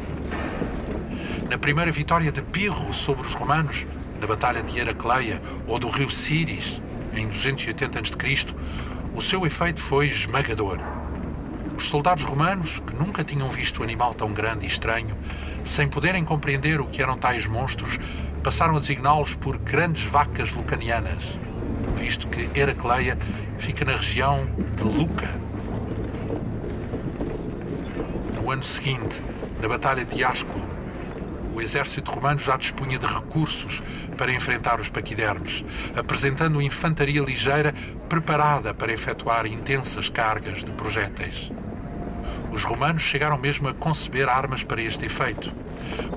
[1.50, 3.88] na primeira vitória de Pirro sobre os romanos,
[4.20, 6.82] na Batalha de Heracleia ou do rio Síris,
[7.16, 8.48] em 280 a.C.,
[9.16, 10.80] o seu efeito foi esmagador.
[11.78, 15.16] Os soldados romanos, que nunca tinham visto um animal tão grande e estranho,
[15.64, 18.00] sem poderem compreender o que eram tais monstros,
[18.44, 21.38] passaram a designá-los por grandes vacas lucanianas,
[21.98, 23.18] visto que Heracleia
[23.58, 24.46] fica na região
[24.76, 25.30] de Luca.
[28.36, 29.24] No ano seguinte,
[29.62, 30.74] na Batalha de Asculo,
[31.54, 33.82] o exército romano já dispunha de recursos
[34.18, 35.64] para enfrentar os paquidermes,
[35.96, 37.74] apresentando infantaria ligeira
[38.10, 41.52] preparada para efetuar intensas cargas de projéteis.
[42.54, 45.52] Os romanos chegaram mesmo a conceber armas para este efeito.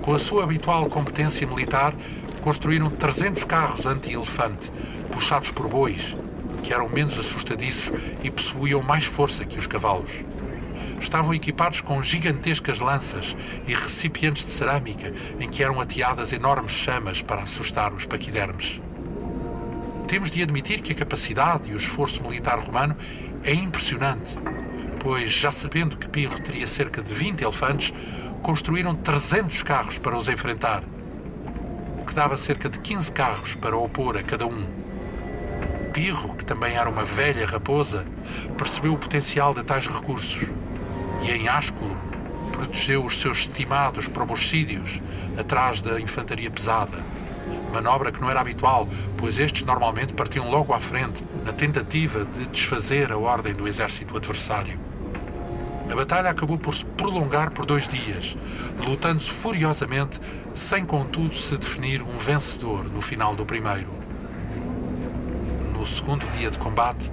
[0.03, 1.95] Com a sua habitual competência militar,
[2.43, 4.71] construíram 300 carros anti-elefante,
[5.11, 6.15] puxados por bois,
[6.63, 7.91] que eram menos assustadiços
[8.23, 10.25] e possuíam mais força que os cavalos.
[11.01, 13.35] Estavam equipados com gigantescas lanças
[13.67, 18.81] e recipientes de cerâmica em que eram ateadas enormes chamas para assustar os paquidermes.
[20.07, 22.95] Temos de admitir que a capacidade e o esforço militar romano
[23.43, 24.35] é impressionante,
[25.07, 27.95] pois, já sabendo que Pirro teria cerca de 20 elefantes,
[28.43, 30.83] construíram 300 carros para os enfrentar,
[32.01, 34.65] o que dava cerca de 15 carros para opor a cada um.
[35.93, 38.05] Pirro, que também era uma velha raposa,
[38.59, 40.49] percebeu o potencial de tais recursos
[41.23, 41.97] e, em Ásculo,
[42.51, 45.01] protegeu os seus estimados proboscídeos
[45.39, 46.99] atrás da infantaria pesada.
[47.73, 52.49] Manobra que não era habitual, pois estes normalmente partiam logo à frente, na tentativa de
[52.49, 54.86] desfazer a ordem do exército adversário.
[55.91, 58.37] A batalha acabou por se prolongar por dois dias,
[58.85, 60.21] lutando-se furiosamente,
[60.53, 63.89] sem contudo se definir um vencedor no final do primeiro.
[65.79, 67.13] No segundo dia de combate,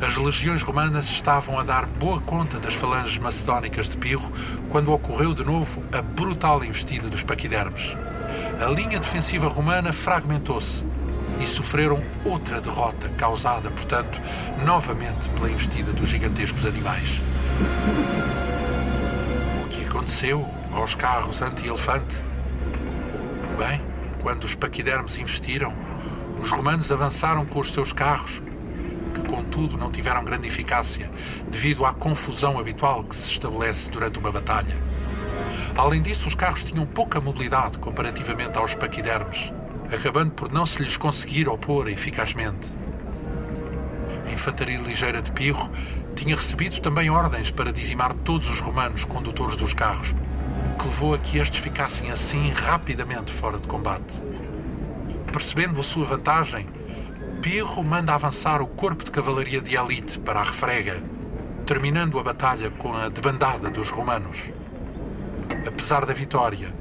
[0.00, 4.30] as legiões romanas estavam a dar boa conta das falanges macedónicas de Pirro
[4.68, 7.96] quando ocorreu de novo a brutal investida dos paquidermes.
[8.60, 10.86] A linha defensiva romana fragmentou-se
[11.40, 14.20] e sofreram outra derrota, causada, portanto,
[14.64, 17.22] novamente pela investida dos gigantescos animais.
[19.64, 22.22] O que aconteceu aos carros anti-elefante?
[23.58, 23.80] Bem,
[24.22, 25.72] quando os paquidermes investiram,
[26.40, 28.40] os romanos avançaram com os seus carros,
[29.12, 31.10] que contudo não tiveram grande eficácia,
[31.50, 34.76] devido à confusão habitual que se estabelece durante uma batalha.
[35.76, 39.52] Além disso, os carros tinham pouca mobilidade comparativamente aos paquidermes,
[39.92, 42.70] acabando por não se lhes conseguir opor eficazmente.
[44.28, 45.68] A infantaria ligeira de Pirro
[46.18, 50.16] tinha recebido também ordens para dizimar todos os romanos condutores dos carros,
[50.74, 54.20] o que levou a que estes ficassem assim rapidamente fora de combate.
[55.32, 56.66] Percebendo a sua vantagem,
[57.40, 61.00] Pirro manda avançar o corpo de cavalaria de elite para a refrega,
[61.64, 64.52] terminando a batalha com a debandada dos romanos.
[65.66, 66.74] Apesar da vitória,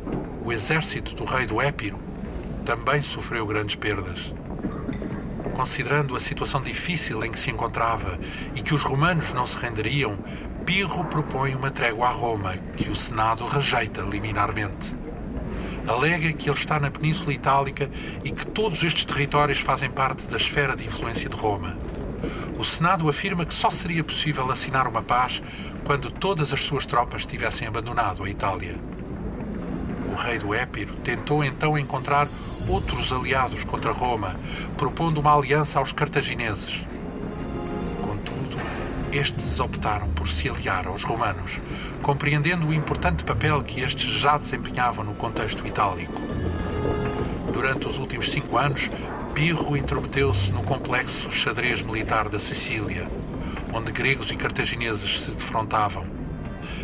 [0.44, 2.00] o exército do rei do Épiro
[2.66, 4.34] também sofreu grandes perdas.
[5.58, 8.20] Considerando a situação difícil em que se encontrava
[8.56, 10.16] e que os romanos não se renderiam,
[10.64, 14.96] Pirro propõe uma trégua a Roma, que o Senado rejeita liminarmente.
[15.88, 17.90] Alega que ele está na Península Itálica
[18.24, 21.76] e que todos estes territórios fazem parte da esfera de influência de Roma.
[22.60, 25.42] O Senado afirma que só seria possível assinar uma paz
[25.84, 28.76] quando todas as suas tropas tivessem abandonado a Itália.
[30.18, 32.28] Rei do Épiro tentou então encontrar
[32.68, 34.36] outros aliados contra Roma,
[34.76, 36.86] propondo uma aliança aos cartagineses.
[38.02, 38.58] Contudo,
[39.12, 41.62] estes optaram por se aliar aos romanos,
[42.02, 46.22] compreendendo o importante papel que estes já desempenhavam no contexto itálico.
[47.54, 48.90] Durante os últimos cinco anos,
[49.34, 53.08] Pirro intrometeu-se no complexo xadrez militar da Sicília,
[53.72, 56.17] onde gregos e cartagineses se defrontavam.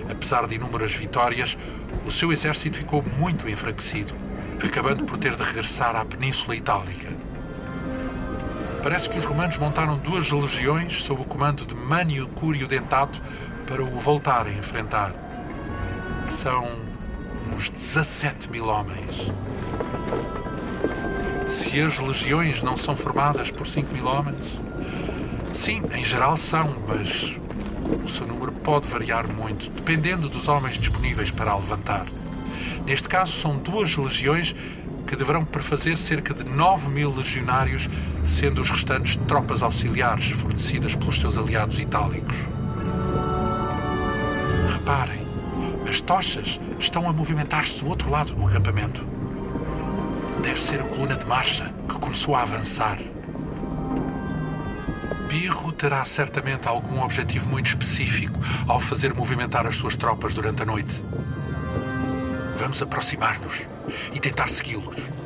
[0.10, 1.58] Apesar de inúmeras vitórias,
[2.06, 4.14] o seu exército ficou muito enfraquecido,
[4.64, 7.10] acabando por ter de regressar à Península Itálica.
[8.82, 13.22] Parece que os romanos montaram duas legiões sob o comando de Mânio Cúrio Dentato
[13.66, 15.14] para o voltar a enfrentar.
[16.28, 16.68] São
[17.56, 19.32] uns 17 mil homens.
[21.48, 24.60] Se as legiões não são formadas por 5 mil homens,
[25.54, 27.40] sim, em geral são, mas
[28.04, 32.06] o seu número pode variar muito, dependendo dos homens disponíveis para a levantar.
[32.86, 34.56] Neste caso, são duas legiões
[35.08, 37.90] que deverão prefazer cerca de 9 mil legionários,
[38.26, 42.36] sendo os restantes tropas auxiliares fornecidas pelos seus aliados itálicos.
[44.72, 45.22] Reparem,
[45.88, 49.06] as tochas estão a movimentar-se do outro lado do acampamento.
[50.42, 52.98] Deve ser a coluna de marcha que começou a avançar.
[55.34, 60.66] Pirro terá certamente algum objetivo muito específico ao fazer movimentar as suas tropas durante a
[60.66, 61.04] noite.
[62.56, 63.68] Vamos aproximar-nos
[64.14, 65.23] e tentar segui-los.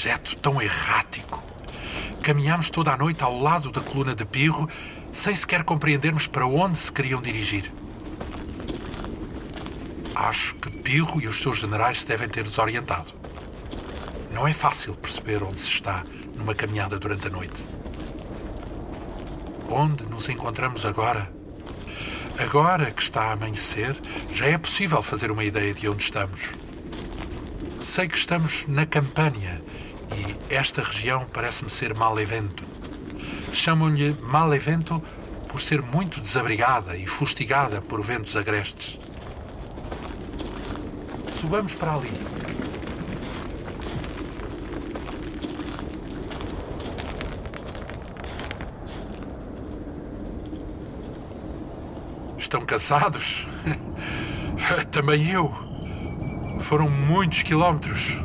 [0.00, 1.42] Trajeto tão errático!
[2.22, 4.66] Caminhámos toda a noite ao lado da coluna de Pirro,
[5.12, 7.70] sem sequer compreendermos para onde se queriam dirigir.
[10.14, 13.12] Acho que Pirro e os seus generais se devem ter desorientado.
[14.32, 16.02] Não é fácil perceber onde se está
[16.34, 17.66] numa caminhada durante a noite.
[19.68, 21.30] Onde nos encontramos agora?
[22.38, 23.94] Agora que está a amanhecer,
[24.32, 26.40] já é possível fazer uma ideia de onde estamos.
[27.82, 29.60] Sei que estamos na Campânia
[30.50, 32.64] esta região parece-me ser Malevento.
[33.52, 35.00] Chamam-lhe Malevento
[35.48, 38.98] por ser muito desabrigada e fustigada por ventos agrestes.
[41.32, 42.10] Subamos para ali.
[52.36, 53.46] Estão cansados?
[54.90, 55.52] Também eu.
[56.58, 58.18] Foram muitos quilómetros.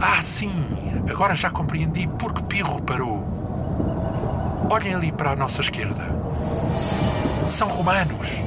[0.00, 0.52] Ah, sim,
[1.10, 3.26] agora já compreendi por que Pirro parou.
[4.70, 6.04] Olhem ali para a nossa esquerda.
[7.46, 8.42] São romanos.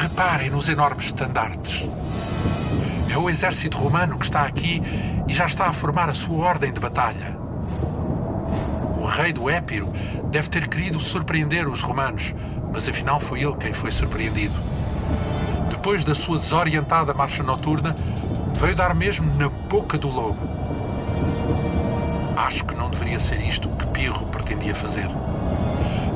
[0.00, 1.88] Reparem nos enormes estandartes.
[3.10, 4.82] É o exército romano que está aqui
[5.28, 7.36] e já está a formar a sua ordem de batalha.
[8.98, 9.92] O rei do Épiro
[10.30, 12.34] deve ter querido surpreender os romanos,
[12.72, 14.71] mas afinal foi ele quem foi surpreendido.
[15.82, 17.96] Depois da sua desorientada marcha noturna,
[18.54, 20.48] veio dar mesmo na boca do lobo.
[22.36, 25.08] Acho que não deveria ser isto que Pirro pretendia fazer.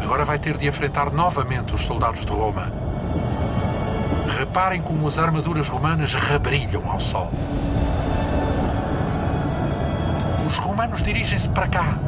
[0.01, 2.73] Agora vai ter de enfrentar novamente os soldados de Roma.
[4.39, 7.33] Reparem como as armaduras romanas rebrilham ao sol.
[10.47, 11.99] Os romanos dirigem-se para cá.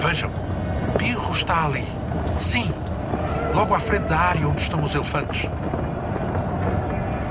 [0.00, 0.32] Vejam,
[0.98, 1.95] Pirro está ali.
[2.38, 2.70] Sim,
[3.54, 5.50] logo à frente da área onde estão os elefantes.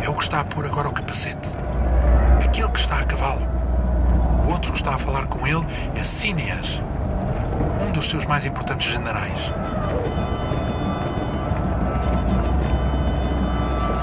[0.04, 1.50] É o que está a pôr agora o capacete.
[2.44, 3.48] Aquele que está a cavalo.
[4.46, 6.82] O outro que está a falar com ele é Cineas,
[7.88, 9.54] um dos seus mais importantes generais.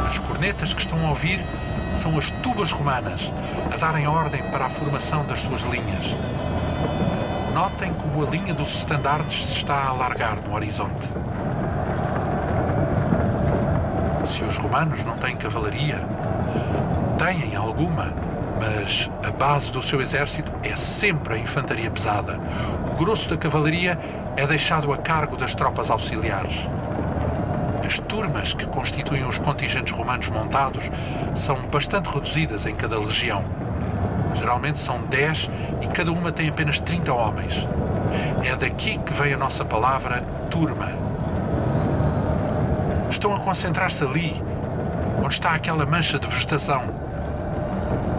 [0.06, 1.40] As cornetas que estão a ouvir
[1.94, 3.32] são as tubas romanas
[3.72, 6.16] a darem ordem para a formação das suas linhas.
[7.54, 11.06] Notem como a linha dos estandartes se está a alargar no horizonte.
[14.24, 16.00] Se os romanos não têm cavalaria,
[17.18, 18.14] têm alguma,
[18.58, 22.40] mas a base do seu exército é sempre a infantaria pesada.
[22.90, 23.98] O grosso da cavalaria
[24.34, 26.66] é deixado a cargo das tropas auxiliares.
[27.84, 30.90] As turmas que constituem os contingentes romanos montados
[31.34, 33.44] são bastante reduzidas em cada legião.
[34.42, 35.50] Geralmente são 10
[35.82, 37.68] e cada uma tem apenas 30 homens.
[38.44, 40.20] É daqui que vem a nossa palavra
[40.50, 40.88] turma.
[43.08, 44.42] Estão a concentrar-se ali,
[45.18, 46.82] onde está aquela mancha de vegetação.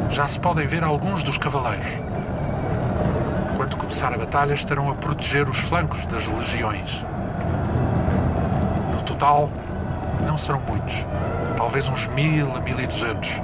[0.09, 2.01] Já se podem ver alguns dos cavaleiros.
[3.57, 7.05] Quando começar a batalha, estarão a proteger os flancos das legiões.
[8.95, 9.49] No total,
[10.25, 11.05] não serão muitos.
[11.57, 13.41] Talvez uns mil a mil e duzentos.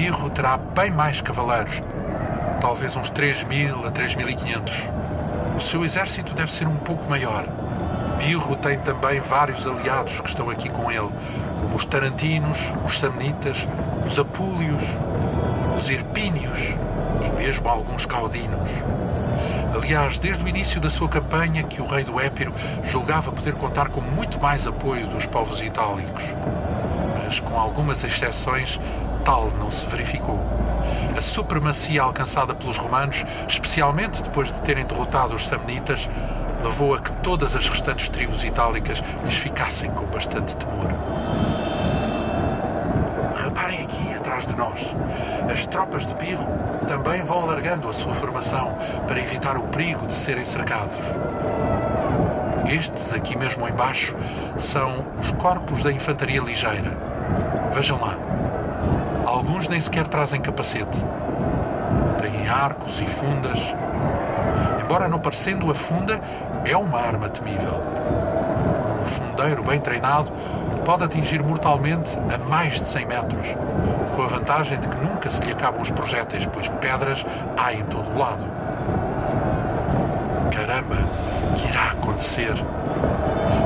[0.00, 1.82] Pirro terá bem mais cavaleiros.
[2.58, 4.84] Talvez uns três mil a três mil e quinhentos.
[5.54, 7.46] O seu exército deve ser um pouco maior.
[8.18, 11.10] Pirro tem também vários aliados que estão aqui com ele,
[11.60, 13.68] como os Tarantinos, os Samnitas,
[14.06, 14.82] os Apúlios,
[15.76, 16.78] os Irpínios
[17.22, 18.70] e mesmo alguns Caudinos.
[19.74, 23.90] Aliás, desde o início da sua campanha, que o rei do Épiro julgava poder contar
[23.90, 26.34] com muito mais apoio dos povos itálicos.
[27.22, 28.80] Mas, com algumas exceções,
[29.24, 30.38] tal não se verificou.
[31.16, 36.08] A supremacia alcançada pelos romanos, especialmente depois de terem derrotado os samnitas,
[36.62, 40.88] levou a que todas as restantes tribos itálicas lhes ficassem com bastante temor.
[43.36, 44.96] Reparem aqui atrás de nós.
[45.50, 46.46] As tropas de Pirro
[46.86, 50.96] também vão alargando a sua formação para evitar o perigo de serem cercados.
[52.68, 54.14] Estes aqui mesmo embaixo
[54.56, 56.96] são os corpos da infantaria ligeira.
[57.72, 58.29] Vejam lá.
[59.50, 61.04] Alguns nem sequer trazem capacete.
[62.20, 63.74] Têm arcos e fundas.
[64.80, 66.20] Embora não parecendo a funda,
[66.64, 67.82] é uma arma temível.
[69.02, 70.32] Um fundeiro bem treinado
[70.84, 73.56] pode atingir mortalmente a mais de 100 metros,
[74.14, 77.26] com a vantagem de que nunca se lhe acabam os projéteis, pois pedras
[77.56, 78.46] há em todo o lado.
[80.54, 80.96] Caramba,
[81.56, 82.54] que irá acontecer?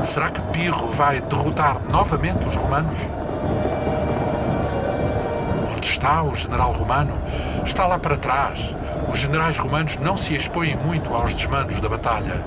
[0.03, 2.97] Será que Pirro vai derrotar novamente os romanos?
[6.05, 7.19] Está o general romano?
[7.65, 8.75] Está lá para trás.
[9.11, 12.45] Os generais romanos não se expõem muito aos desmandos da batalha.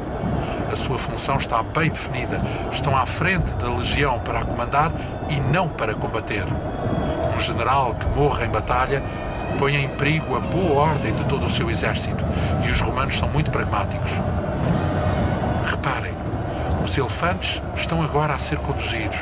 [0.70, 2.40] A sua função está bem definida.
[2.70, 4.92] Estão à frente da legião para a comandar
[5.28, 6.44] e não para combater.
[7.36, 9.02] Um general que morre em batalha
[9.58, 12.24] põe em perigo a boa ordem de todo o seu exército
[12.64, 14.12] e os romanos são muito pragmáticos.
[15.64, 16.14] Reparem,
[16.84, 19.18] os elefantes estão agora a ser conduzidos.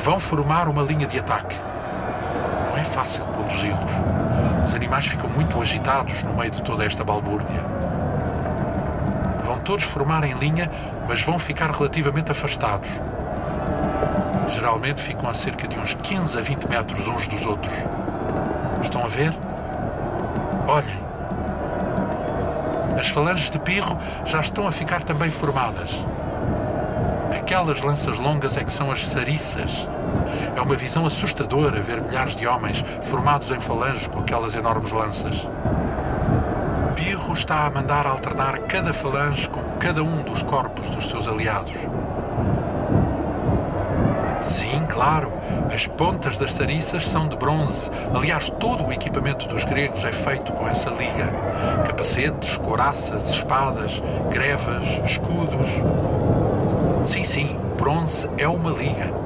[0.00, 1.56] Vão formar uma linha de ataque.
[2.96, 3.92] Fácil conduzi-los.
[4.64, 7.60] Os animais ficam muito agitados no meio de toda esta balbúrdia.
[9.44, 10.70] Vão todos formar em linha,
[11.06, 12.88] mas vão ficar relativamente afastados.
[14.48, 17.74] Geralmente ficam a cerca de uns 15 a 20 metros uns dos outros.
[18.82, 19.34] Estão a ver?
[20.66, 20.98] Olhem.
[22.98, 26.02] As falanges de Pirro já estão a ficar também formadas.
[27.38, 29.86] Aquelas lanças longas é que são as sariças.
[30.54, 35.48] É uma visão assustadora ver milhares de homens formados em falanges com aquelas enormes lanças.
[36.94, 41.76] Pirro está a mandar alternar cada falange com cada um dos corpos dos seus aliados.
[44.40, 45.32] Sim, claro,
[45.74, 47.90] as pontas das sariças são de bronze.
[48.14, 51.32] Aliás, todo o equipamento dos gregos é feito com essa liga:
[51.84, 55.68] capacetes, couraças, espadas, grevas, escudos.
[57.04, 59.25] Sim, sim, o bronze é uma liga.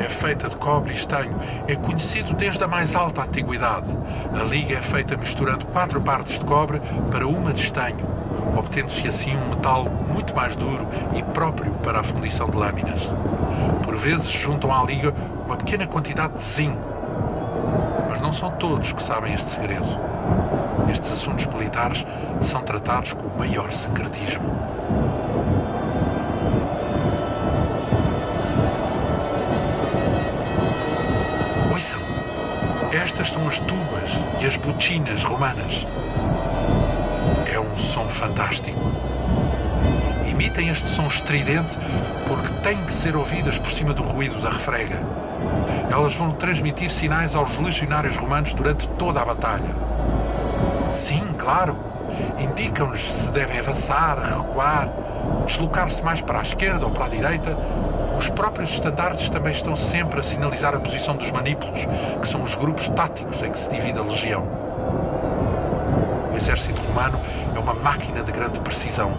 [0.00, 1.38] É feita de cobre e estanho.
[1.68, 3.94] É conhecido desde a mais alta antiguidade.
[4.32, 6.80] A liga é feita misturando quatro partes de cobre
[7.10, 7.98] para uma de estanho,
[8.56, 13.14] obtendo-se assim um metal muito mais duro e próprio para a fundição de lâminas.
[13.84, 15.12] Por vezes juntam à liga
[15.44, 16.88] uma pequena quantidade de zinco.
[18.08, 19.98] Mas não são todos que sabem este segredo.
[20.90, 22.06] Estes assuntos militares
[22.40, 24.50] são tratados com o maior secretismo.
[33.20, 35.86] Estas são as tubas e as botinas romanas.
[37.52, 38.80] É um som fantástico.
[40.26, 41.78] Emitem este som estridente
[42.26, 44.96] porque têm que ser ouvidas por cima do ruído da refrega.
[45.92, 49.68] Elas vão transmitir sinais aos legionários romanos durante toda a batalha.
[50.90, 51.76] Sim, claro.
[52.38, 54.88] Indicam-lhes se devem avançar, recuar,
[55.44, 57.54] deslocar-se mais para a esquerda ou para a direita.
[58.20, 61.86] Os próprios estandartes também estão sempre a sinalizar a posição dos manípulos,
[62.20, 64.42] que são os grupos táticos em que se divide a legião.
[66.30, 67.18] O exército romano
[67.56, 69.10] é uma máquina de grande precisão.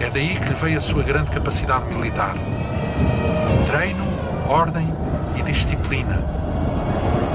[0.00, 2.34] É daí que lhe veio a sua grande capacidade militar.
[3.66, 4.04] Treino,
[4.48, 4.92] ordem
[5.36, 6.24] e disciplina.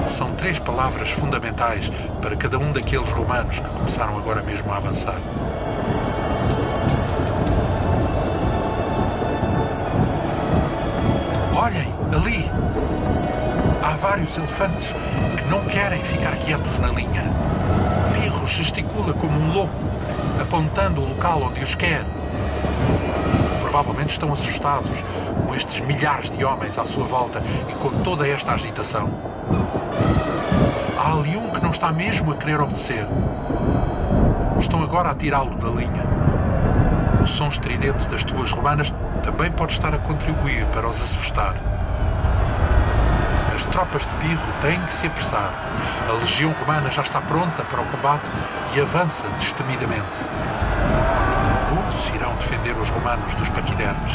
[0.05, 1.89] São três palavras fundamentais
[2.22, 5.15] para cada um daqueles romanos que começaram agora mesmo a avançar.
[14.18, 14.95] Vários elefantes
[15.38, 17.24] que não querem ficar quietos na linha.
[18.13, 19.76] Pirro gesticula como um louco,
[20.41, 22.03] apontando o local onde os quer.
[23.61, 25.03] Provavelmente estão assustados
[25.45, 29.07] com estes milhares de homens à sua volta e com toda esta agitação.
[30.97, 33.05] Há ali um que não está mesmo a querer obedecer.
[34.59, 36.07] Estão agora a tirá-lo da linha.
[37.22, 38.91] O som estridente das tuas romanas
[39.22, 41.66] também pode estar a contribuir para os assustar.
[43.58, 45.51] As tropas de Pirro têm que se apressar.
[46.08, 48.32] A legião romana já está pronta para o combate
[48.76, 50.20] e avança destemidamente.
[51.68, 54.14] Como se irão defender os romanos dos paquidermes?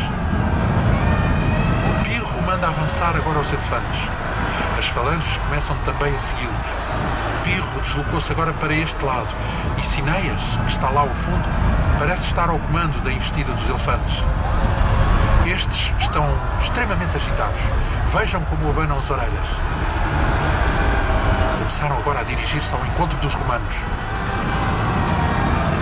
[2.05, 4.03] Pirro manda avançar agora os elefantes.
[4.79, 6.69] As falanges começam também a segui-los.
[7.43, 9.35] Pirro deslocou-se agora para este lado
[9.77, 11.49] e Cineias, que está lá ao fundo,
[11.99, 14.25] parece estar ao comando da investida dos elefantes.
[15.45, 16.29] Estes estão
[16.61, 17.61] extremamente agitados.
[18.13, 19.49] Vejam como abanam as orelhas.
[21.57, 23.75] Começaram agora a dirigir-se ao encontro dos romanos.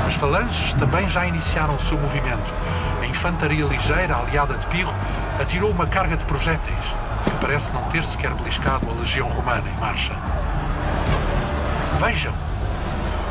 [0.07, 2.55] As falanges também já iniciaram o seu movimento.
[3.03, 4.95] A infantaria ligeira, aliada de Pirro,
[5.41, 9.81] atirou uma carga de projéteis, que parece não ter sequer beliscado a legião romana em
[9.81, 10.15] marcha.
[11.99, 12.33] Vejam!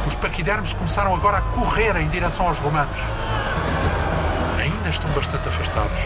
[0.05, 2.99] Os paquidermes começaram agora a correr em direção aos romanos.
[4.59, 5.99] Ainda estão bastante afastados,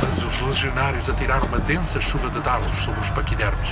[0.00, 3.70] mas os legionários atiraram uma densa chuva de dardos sobre os paquidermes.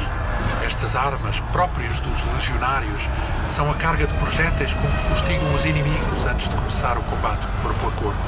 [0.64, 3.08] Estas armas, próprias dos legionários,
[3.46, 7.46] são a carga de projéteis com que fustigam os inimigos antes de começar o combate
[7.62, 8.18] corpo a corpo.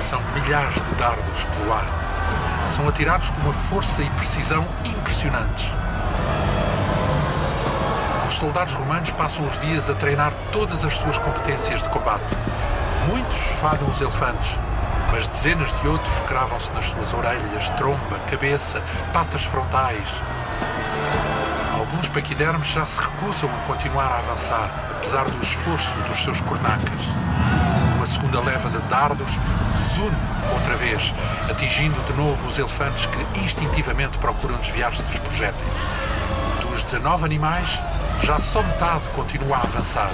[0.00, 1.86] São milhares de dardos pelo ar.
[2.68, 5.72] São atirados com uma força e precisão impressionantes.
[8.26, 12.36] Os soldados romanos passam os dias a treinar todas as suas competências de combate.
[13.08, 14.58] Muitos falham os elefantes,
[15.10, 18.82] mas dezenas de outros cravam-se nas suas orelhas, tromba, cabeça,
[19.12, 20.08] patas frontais.
[21.72, 27.02] Alguns paquidermes já se recusam a continuar a avançar, apesar do esforço dos seus cornacas.
[27.96, 29.30] Uma segunda leva de dardos
[29.94, 30.16] zune
[30.52, 31.14] outra vez,
[31.50, 35.68] atingindo de novo os elefantes que instintivamente procuram desviar-se dos projéteis.
[36.60, 37.80] Dos 19 animais,
[38.22, 40.12] já só metade continua a avançar.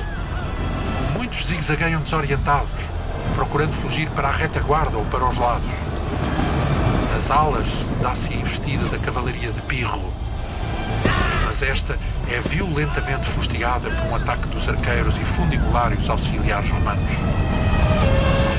[1.12, 2.93] Muitos zigue-zagueiam desorientados,
[3.34, 5.72] procurando fugir para a retaguarda ou para os lados.
[7.12, 7.66] Nas alas
[8.00, 10.12] dá-se a investida da cavalaria de Pirro.
[11.44, 17.10] Mas esta é violentamente fustigada por um ataque dos arqueiros e fundibulários auxiliares romanos.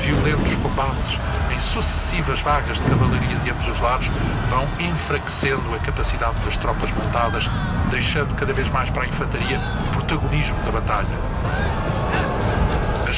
[0.02, 1.18] Violentos combates
[1.54, 4.10] em sucessivas vagas de cavalaria de ambos os lados
[4.48, 7.50] vão enfraquecendo a capacidade das tropas montadas,
[7.90, 11.85] deixando cada vez mais para a infantaria o protagonismo da batalha.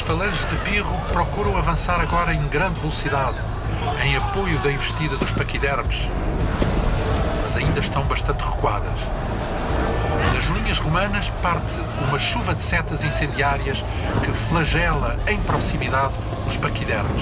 [0.09, 3.37] Falanges de Pirro procuram avançar agora em grande velocidade,
[4.03, 6.07] em apoio da investida dos paquidermes,
[7.43, 8.99] mas ainda estão bastante recuadas.
[10.33, 13.85] Das linhas romanas parte uma chuva de setas incendiárias
[14.23, 16.15] que flagela em proximidade
[16.47, 17.21] os paquidermes.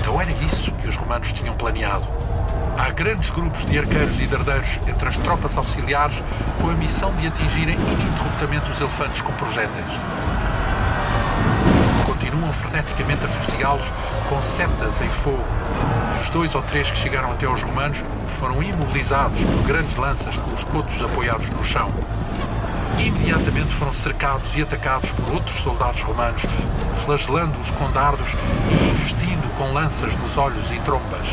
[0.00, 2.08] Então era isso que os romanos tinham planeado.
[2.78, 6.16] Há grandes grupos de arqueiros e dardeiros entre as tropas auxiliares
[6.62, 9.92] com a missão de atingirem ininterruptamente os elefantes com projéteis.
[12.54, 13.92] Freneticamente a fustigá-los
[14.28, 15.44] com setas em fogo.
[16.20, 20.52] Os dois ou três que chegaram até aos romanos foram imobilizados por grandes lanças com
[20.52, 21.92] os cotos apoiados no chão.
[22.98, 26.46] Imediatamente foram cercados e atacados por outros soldados romanos,
[27.04, 28.30] flagelando-os com dardos
[28.70, 31.28] e investindo com lanças nos olhos e trombas.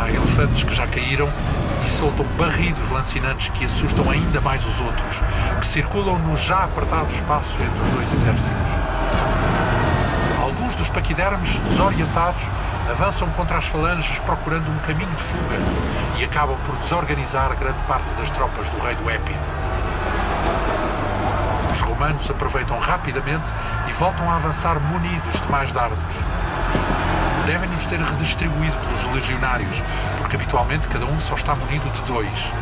[0.00, 1.32] Há elefantes que já caíram
[1.84, 5.22] e soltam barridos lancinantes que assustam ainda mais os outros,
[5.58, 8.83] que circulam no já apertado espaço entre os dois exércitos.
[10.94, 12.44] Paquidermes, desorientados,
[12.88, 15.58] avançam contra as falanges procurando um caminho de fuga
[16.16, 19.40] e acabam por desorganizar grande parte das tropas do rei do Épiro.
[21.72, 23.52] Os romanos aproveitam rapidamente
[23.88, 25.98] e voltam a avançar munidos de mais dardos.
[27.44, 29.82] Devem-nos ter redistribuído pelos legionários,
[30.16, 32.52] porque habitualmente cada um só está munido de dois.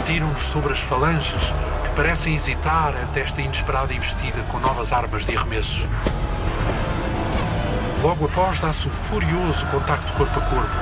[0.00, 1.54] Atiram-nos sobre as falanges,
[1.84, 5.86] que parecem hesitar ante esta inesperada investida com novas armas de arremesso.
[8.02, 10.76] Logo após dá-se o furioso contacto corpo a corpo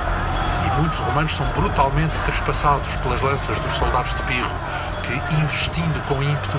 [0.65, 4.57] e muitos romanos são brutalmente trespassados pelas lanças dos soldados de Pirro,
[5.03, 6.57] que, investindo com ímpeto,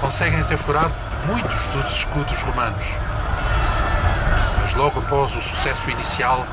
[0.00, 0.90] conseguem até furar
[1.26, 2.84] muitos dos escudos romanos.
[4.60, 6.44] Mas logo após o sucesso inicial,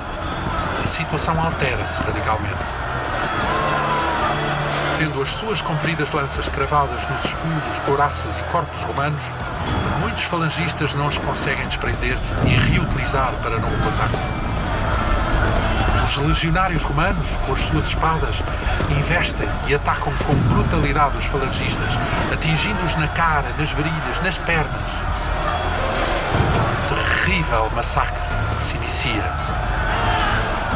[0.82, 2.63] a situação altera-se radicalmente.
[4.97, 9.21] Tendo as suas compridas lanças cravadas nos escudos, couraças e corpos romanos,
[10.18, 14.18] muitos falangistas não os conseguem desprender e reutilizar para novo ataque.
[16.07, 18.41] Os legionários romanos, com as suas espadas,
[18.99, 21.89] investem e atacam com brutalidade os falangistas,
[22.34, 24.82] atingindo-os na cara, nas virilhas, nas pernas.
[26.84, 28.20] Um terrível massacre
[28.59, 29.32] se inicia.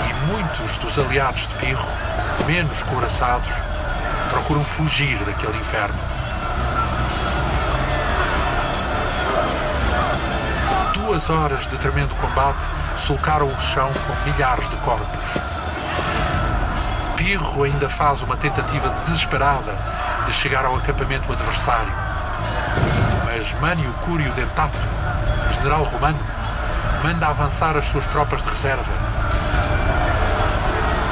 [0.08, 1.90] E muitos dos aliados de Pirro,
[2.46, 3.50] menos coraçados,
[4.30, 6.21] procuram fugir daquele inferno.
[11.12, 12.64] Duas horas de tremendo combate
[12.98, 15.20] sulcaram o chão com milhares de corpos.
[17.18, 19.76] Pirro ainda faz uma tentativa desesperada
[20.26, 21.92] de chegar ao acampamento adversário.
[23.26, 24.78] Mas Mânio Cúrio Dentato,
[25.56, 26.18] general romano,
[27.04, 28.94] manda avançar as suas tropas de reserva.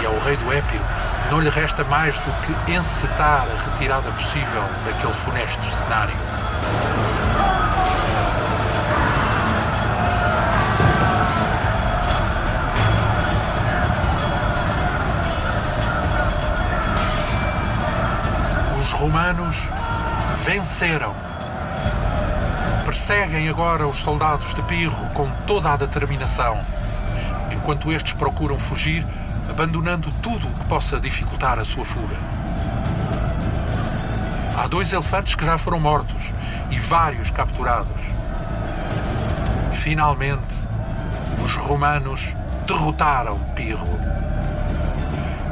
[0.02, 0.86] E ao rei do Épiro
[1.30, 6.16] não lhe resta mais do que encetar a retirada possível daquele funesto cenário.
[19.00, 19.56] Romanos
[20.44, 21.16] venceram.
[22.84, 26.60] Perseguem agora os soldados de Pirro com toda a determinação,
[27.50, 29.08] enquanto estes procuram fugir,
[29.50, 32.18] abandonando tudo o que possa dificultar a sua fuga.
[34.58, 36.34] Há dois elefantes que já foram mortos
[36.70, 38.02] e vários capturados.
[39.72, 40.68] Finalmente,
[41.42, 42.36] os romanos
[42.68, 43.98] derrotaram Pirro.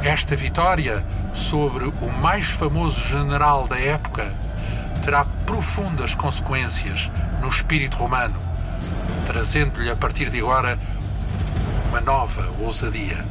[0.02, 1.02] Esta vitória
[1.38, 4.34] sobre o mais famoso general da época
[5.04, 7.10] terá profundas consequências
[7.40, 8.38] no espírito romano,
[9.24, 10.78] trazendo-lhe a partir de agora
[11.88, 13.24] uma nova ousadia.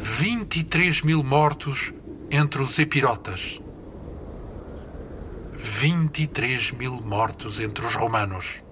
[0.00, 1.92] Vinte e três mil mortos
[2.34, 3.60] entre os epirotas.
[5.52, 8.64] 23 mil mortos entre os romanos.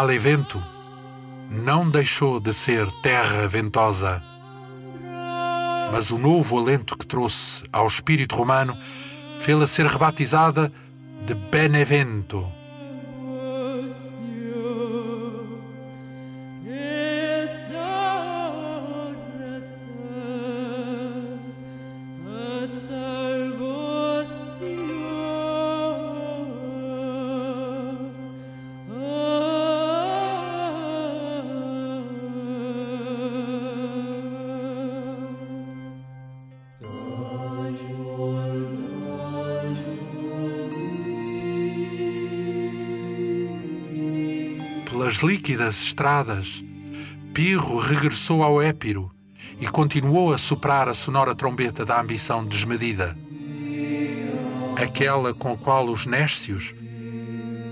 [0.00, 0.58] Malevento
[1.50, 4.22] não deixou de ser terra ventosa.
[5.92, 8.74] Mas o novo alento que trouxe ao espírito romano
[9.40, 10.72] fê-la ser rebatizada
[11.26, 12.50] de Benevento.
[45.40, 46.62] Líquidas estradas,
[47.32, 49.10] Pirro regressou ao Épiro
[49.58, 53.16] e continuou a soprar a sonora trombeta da ambição desmedida.
[54.76, 56.74] Aquela com a qual os néscios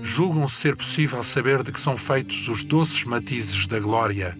[0.01, 4.35] julgam ser possível saber de que são feitos os doces matizes da glória.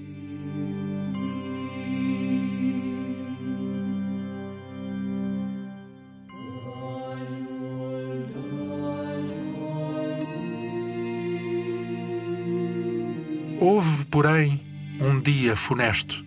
[13.61, 14.61] Houve, porém,
[15.01, 16.23] um dia funesto,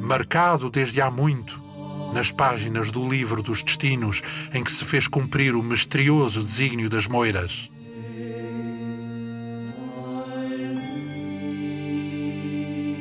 [0.00, 1.62] marcado desde há muito
[2.14, 4.22] nas páginas do livro dos destinos
[4.54, 7.70] em que se fez cumprir o misterioso desígnio das moiras.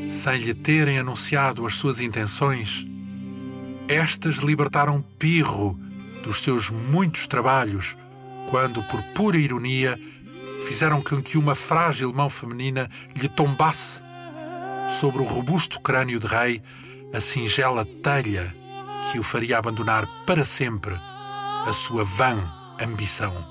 [0.09, 2.85] Sem lhe terem anunciado as suas intenções,
[3.87, 5.79] estas libertaram Pirro
[6.21, 7.95] dos seus muitos trabalhos,
[8.49, 9.97] quando, por pura ironia,
[10.65, 14.01] fizeram com que uma frágil mão feminina lhe tombasse
[14.99, 16.61] sobre o robusto crânio de rei
[17.13, 18.55] a singela telha
[19.11, 20.95] que o faria abandonar para sempre
[21.65, 22.37] a sua vã
[22.79, 23.50] ambição.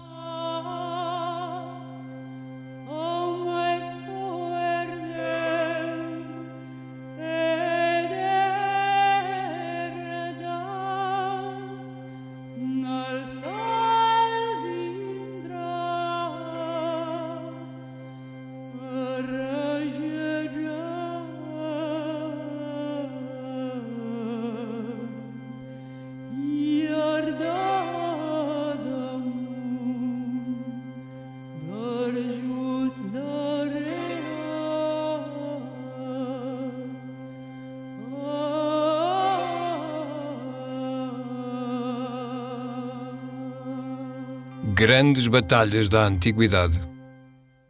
[44.75, 46.81] Grandes Batalhas da Antiguidade.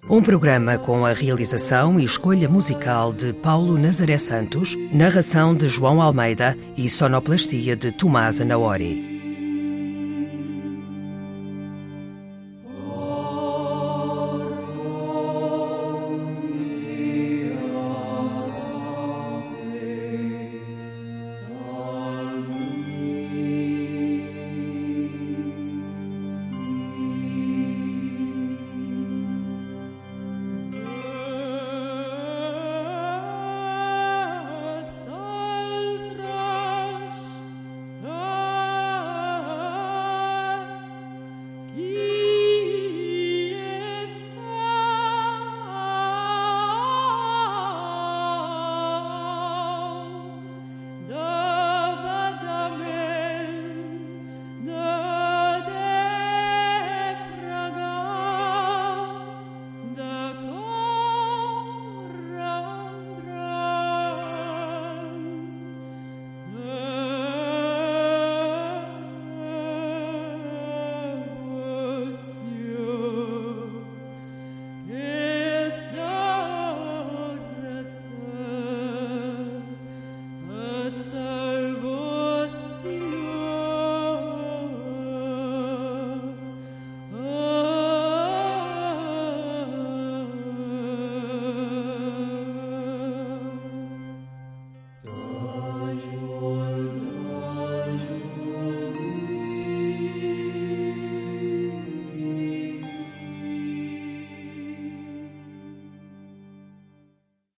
[0.09, 6.03] Um programa com a realização e escolha musical de Paulo Nazaré Santos, narração de João
[6.03, 9.10] Almeida e sonoplastia de Tomás Anaori.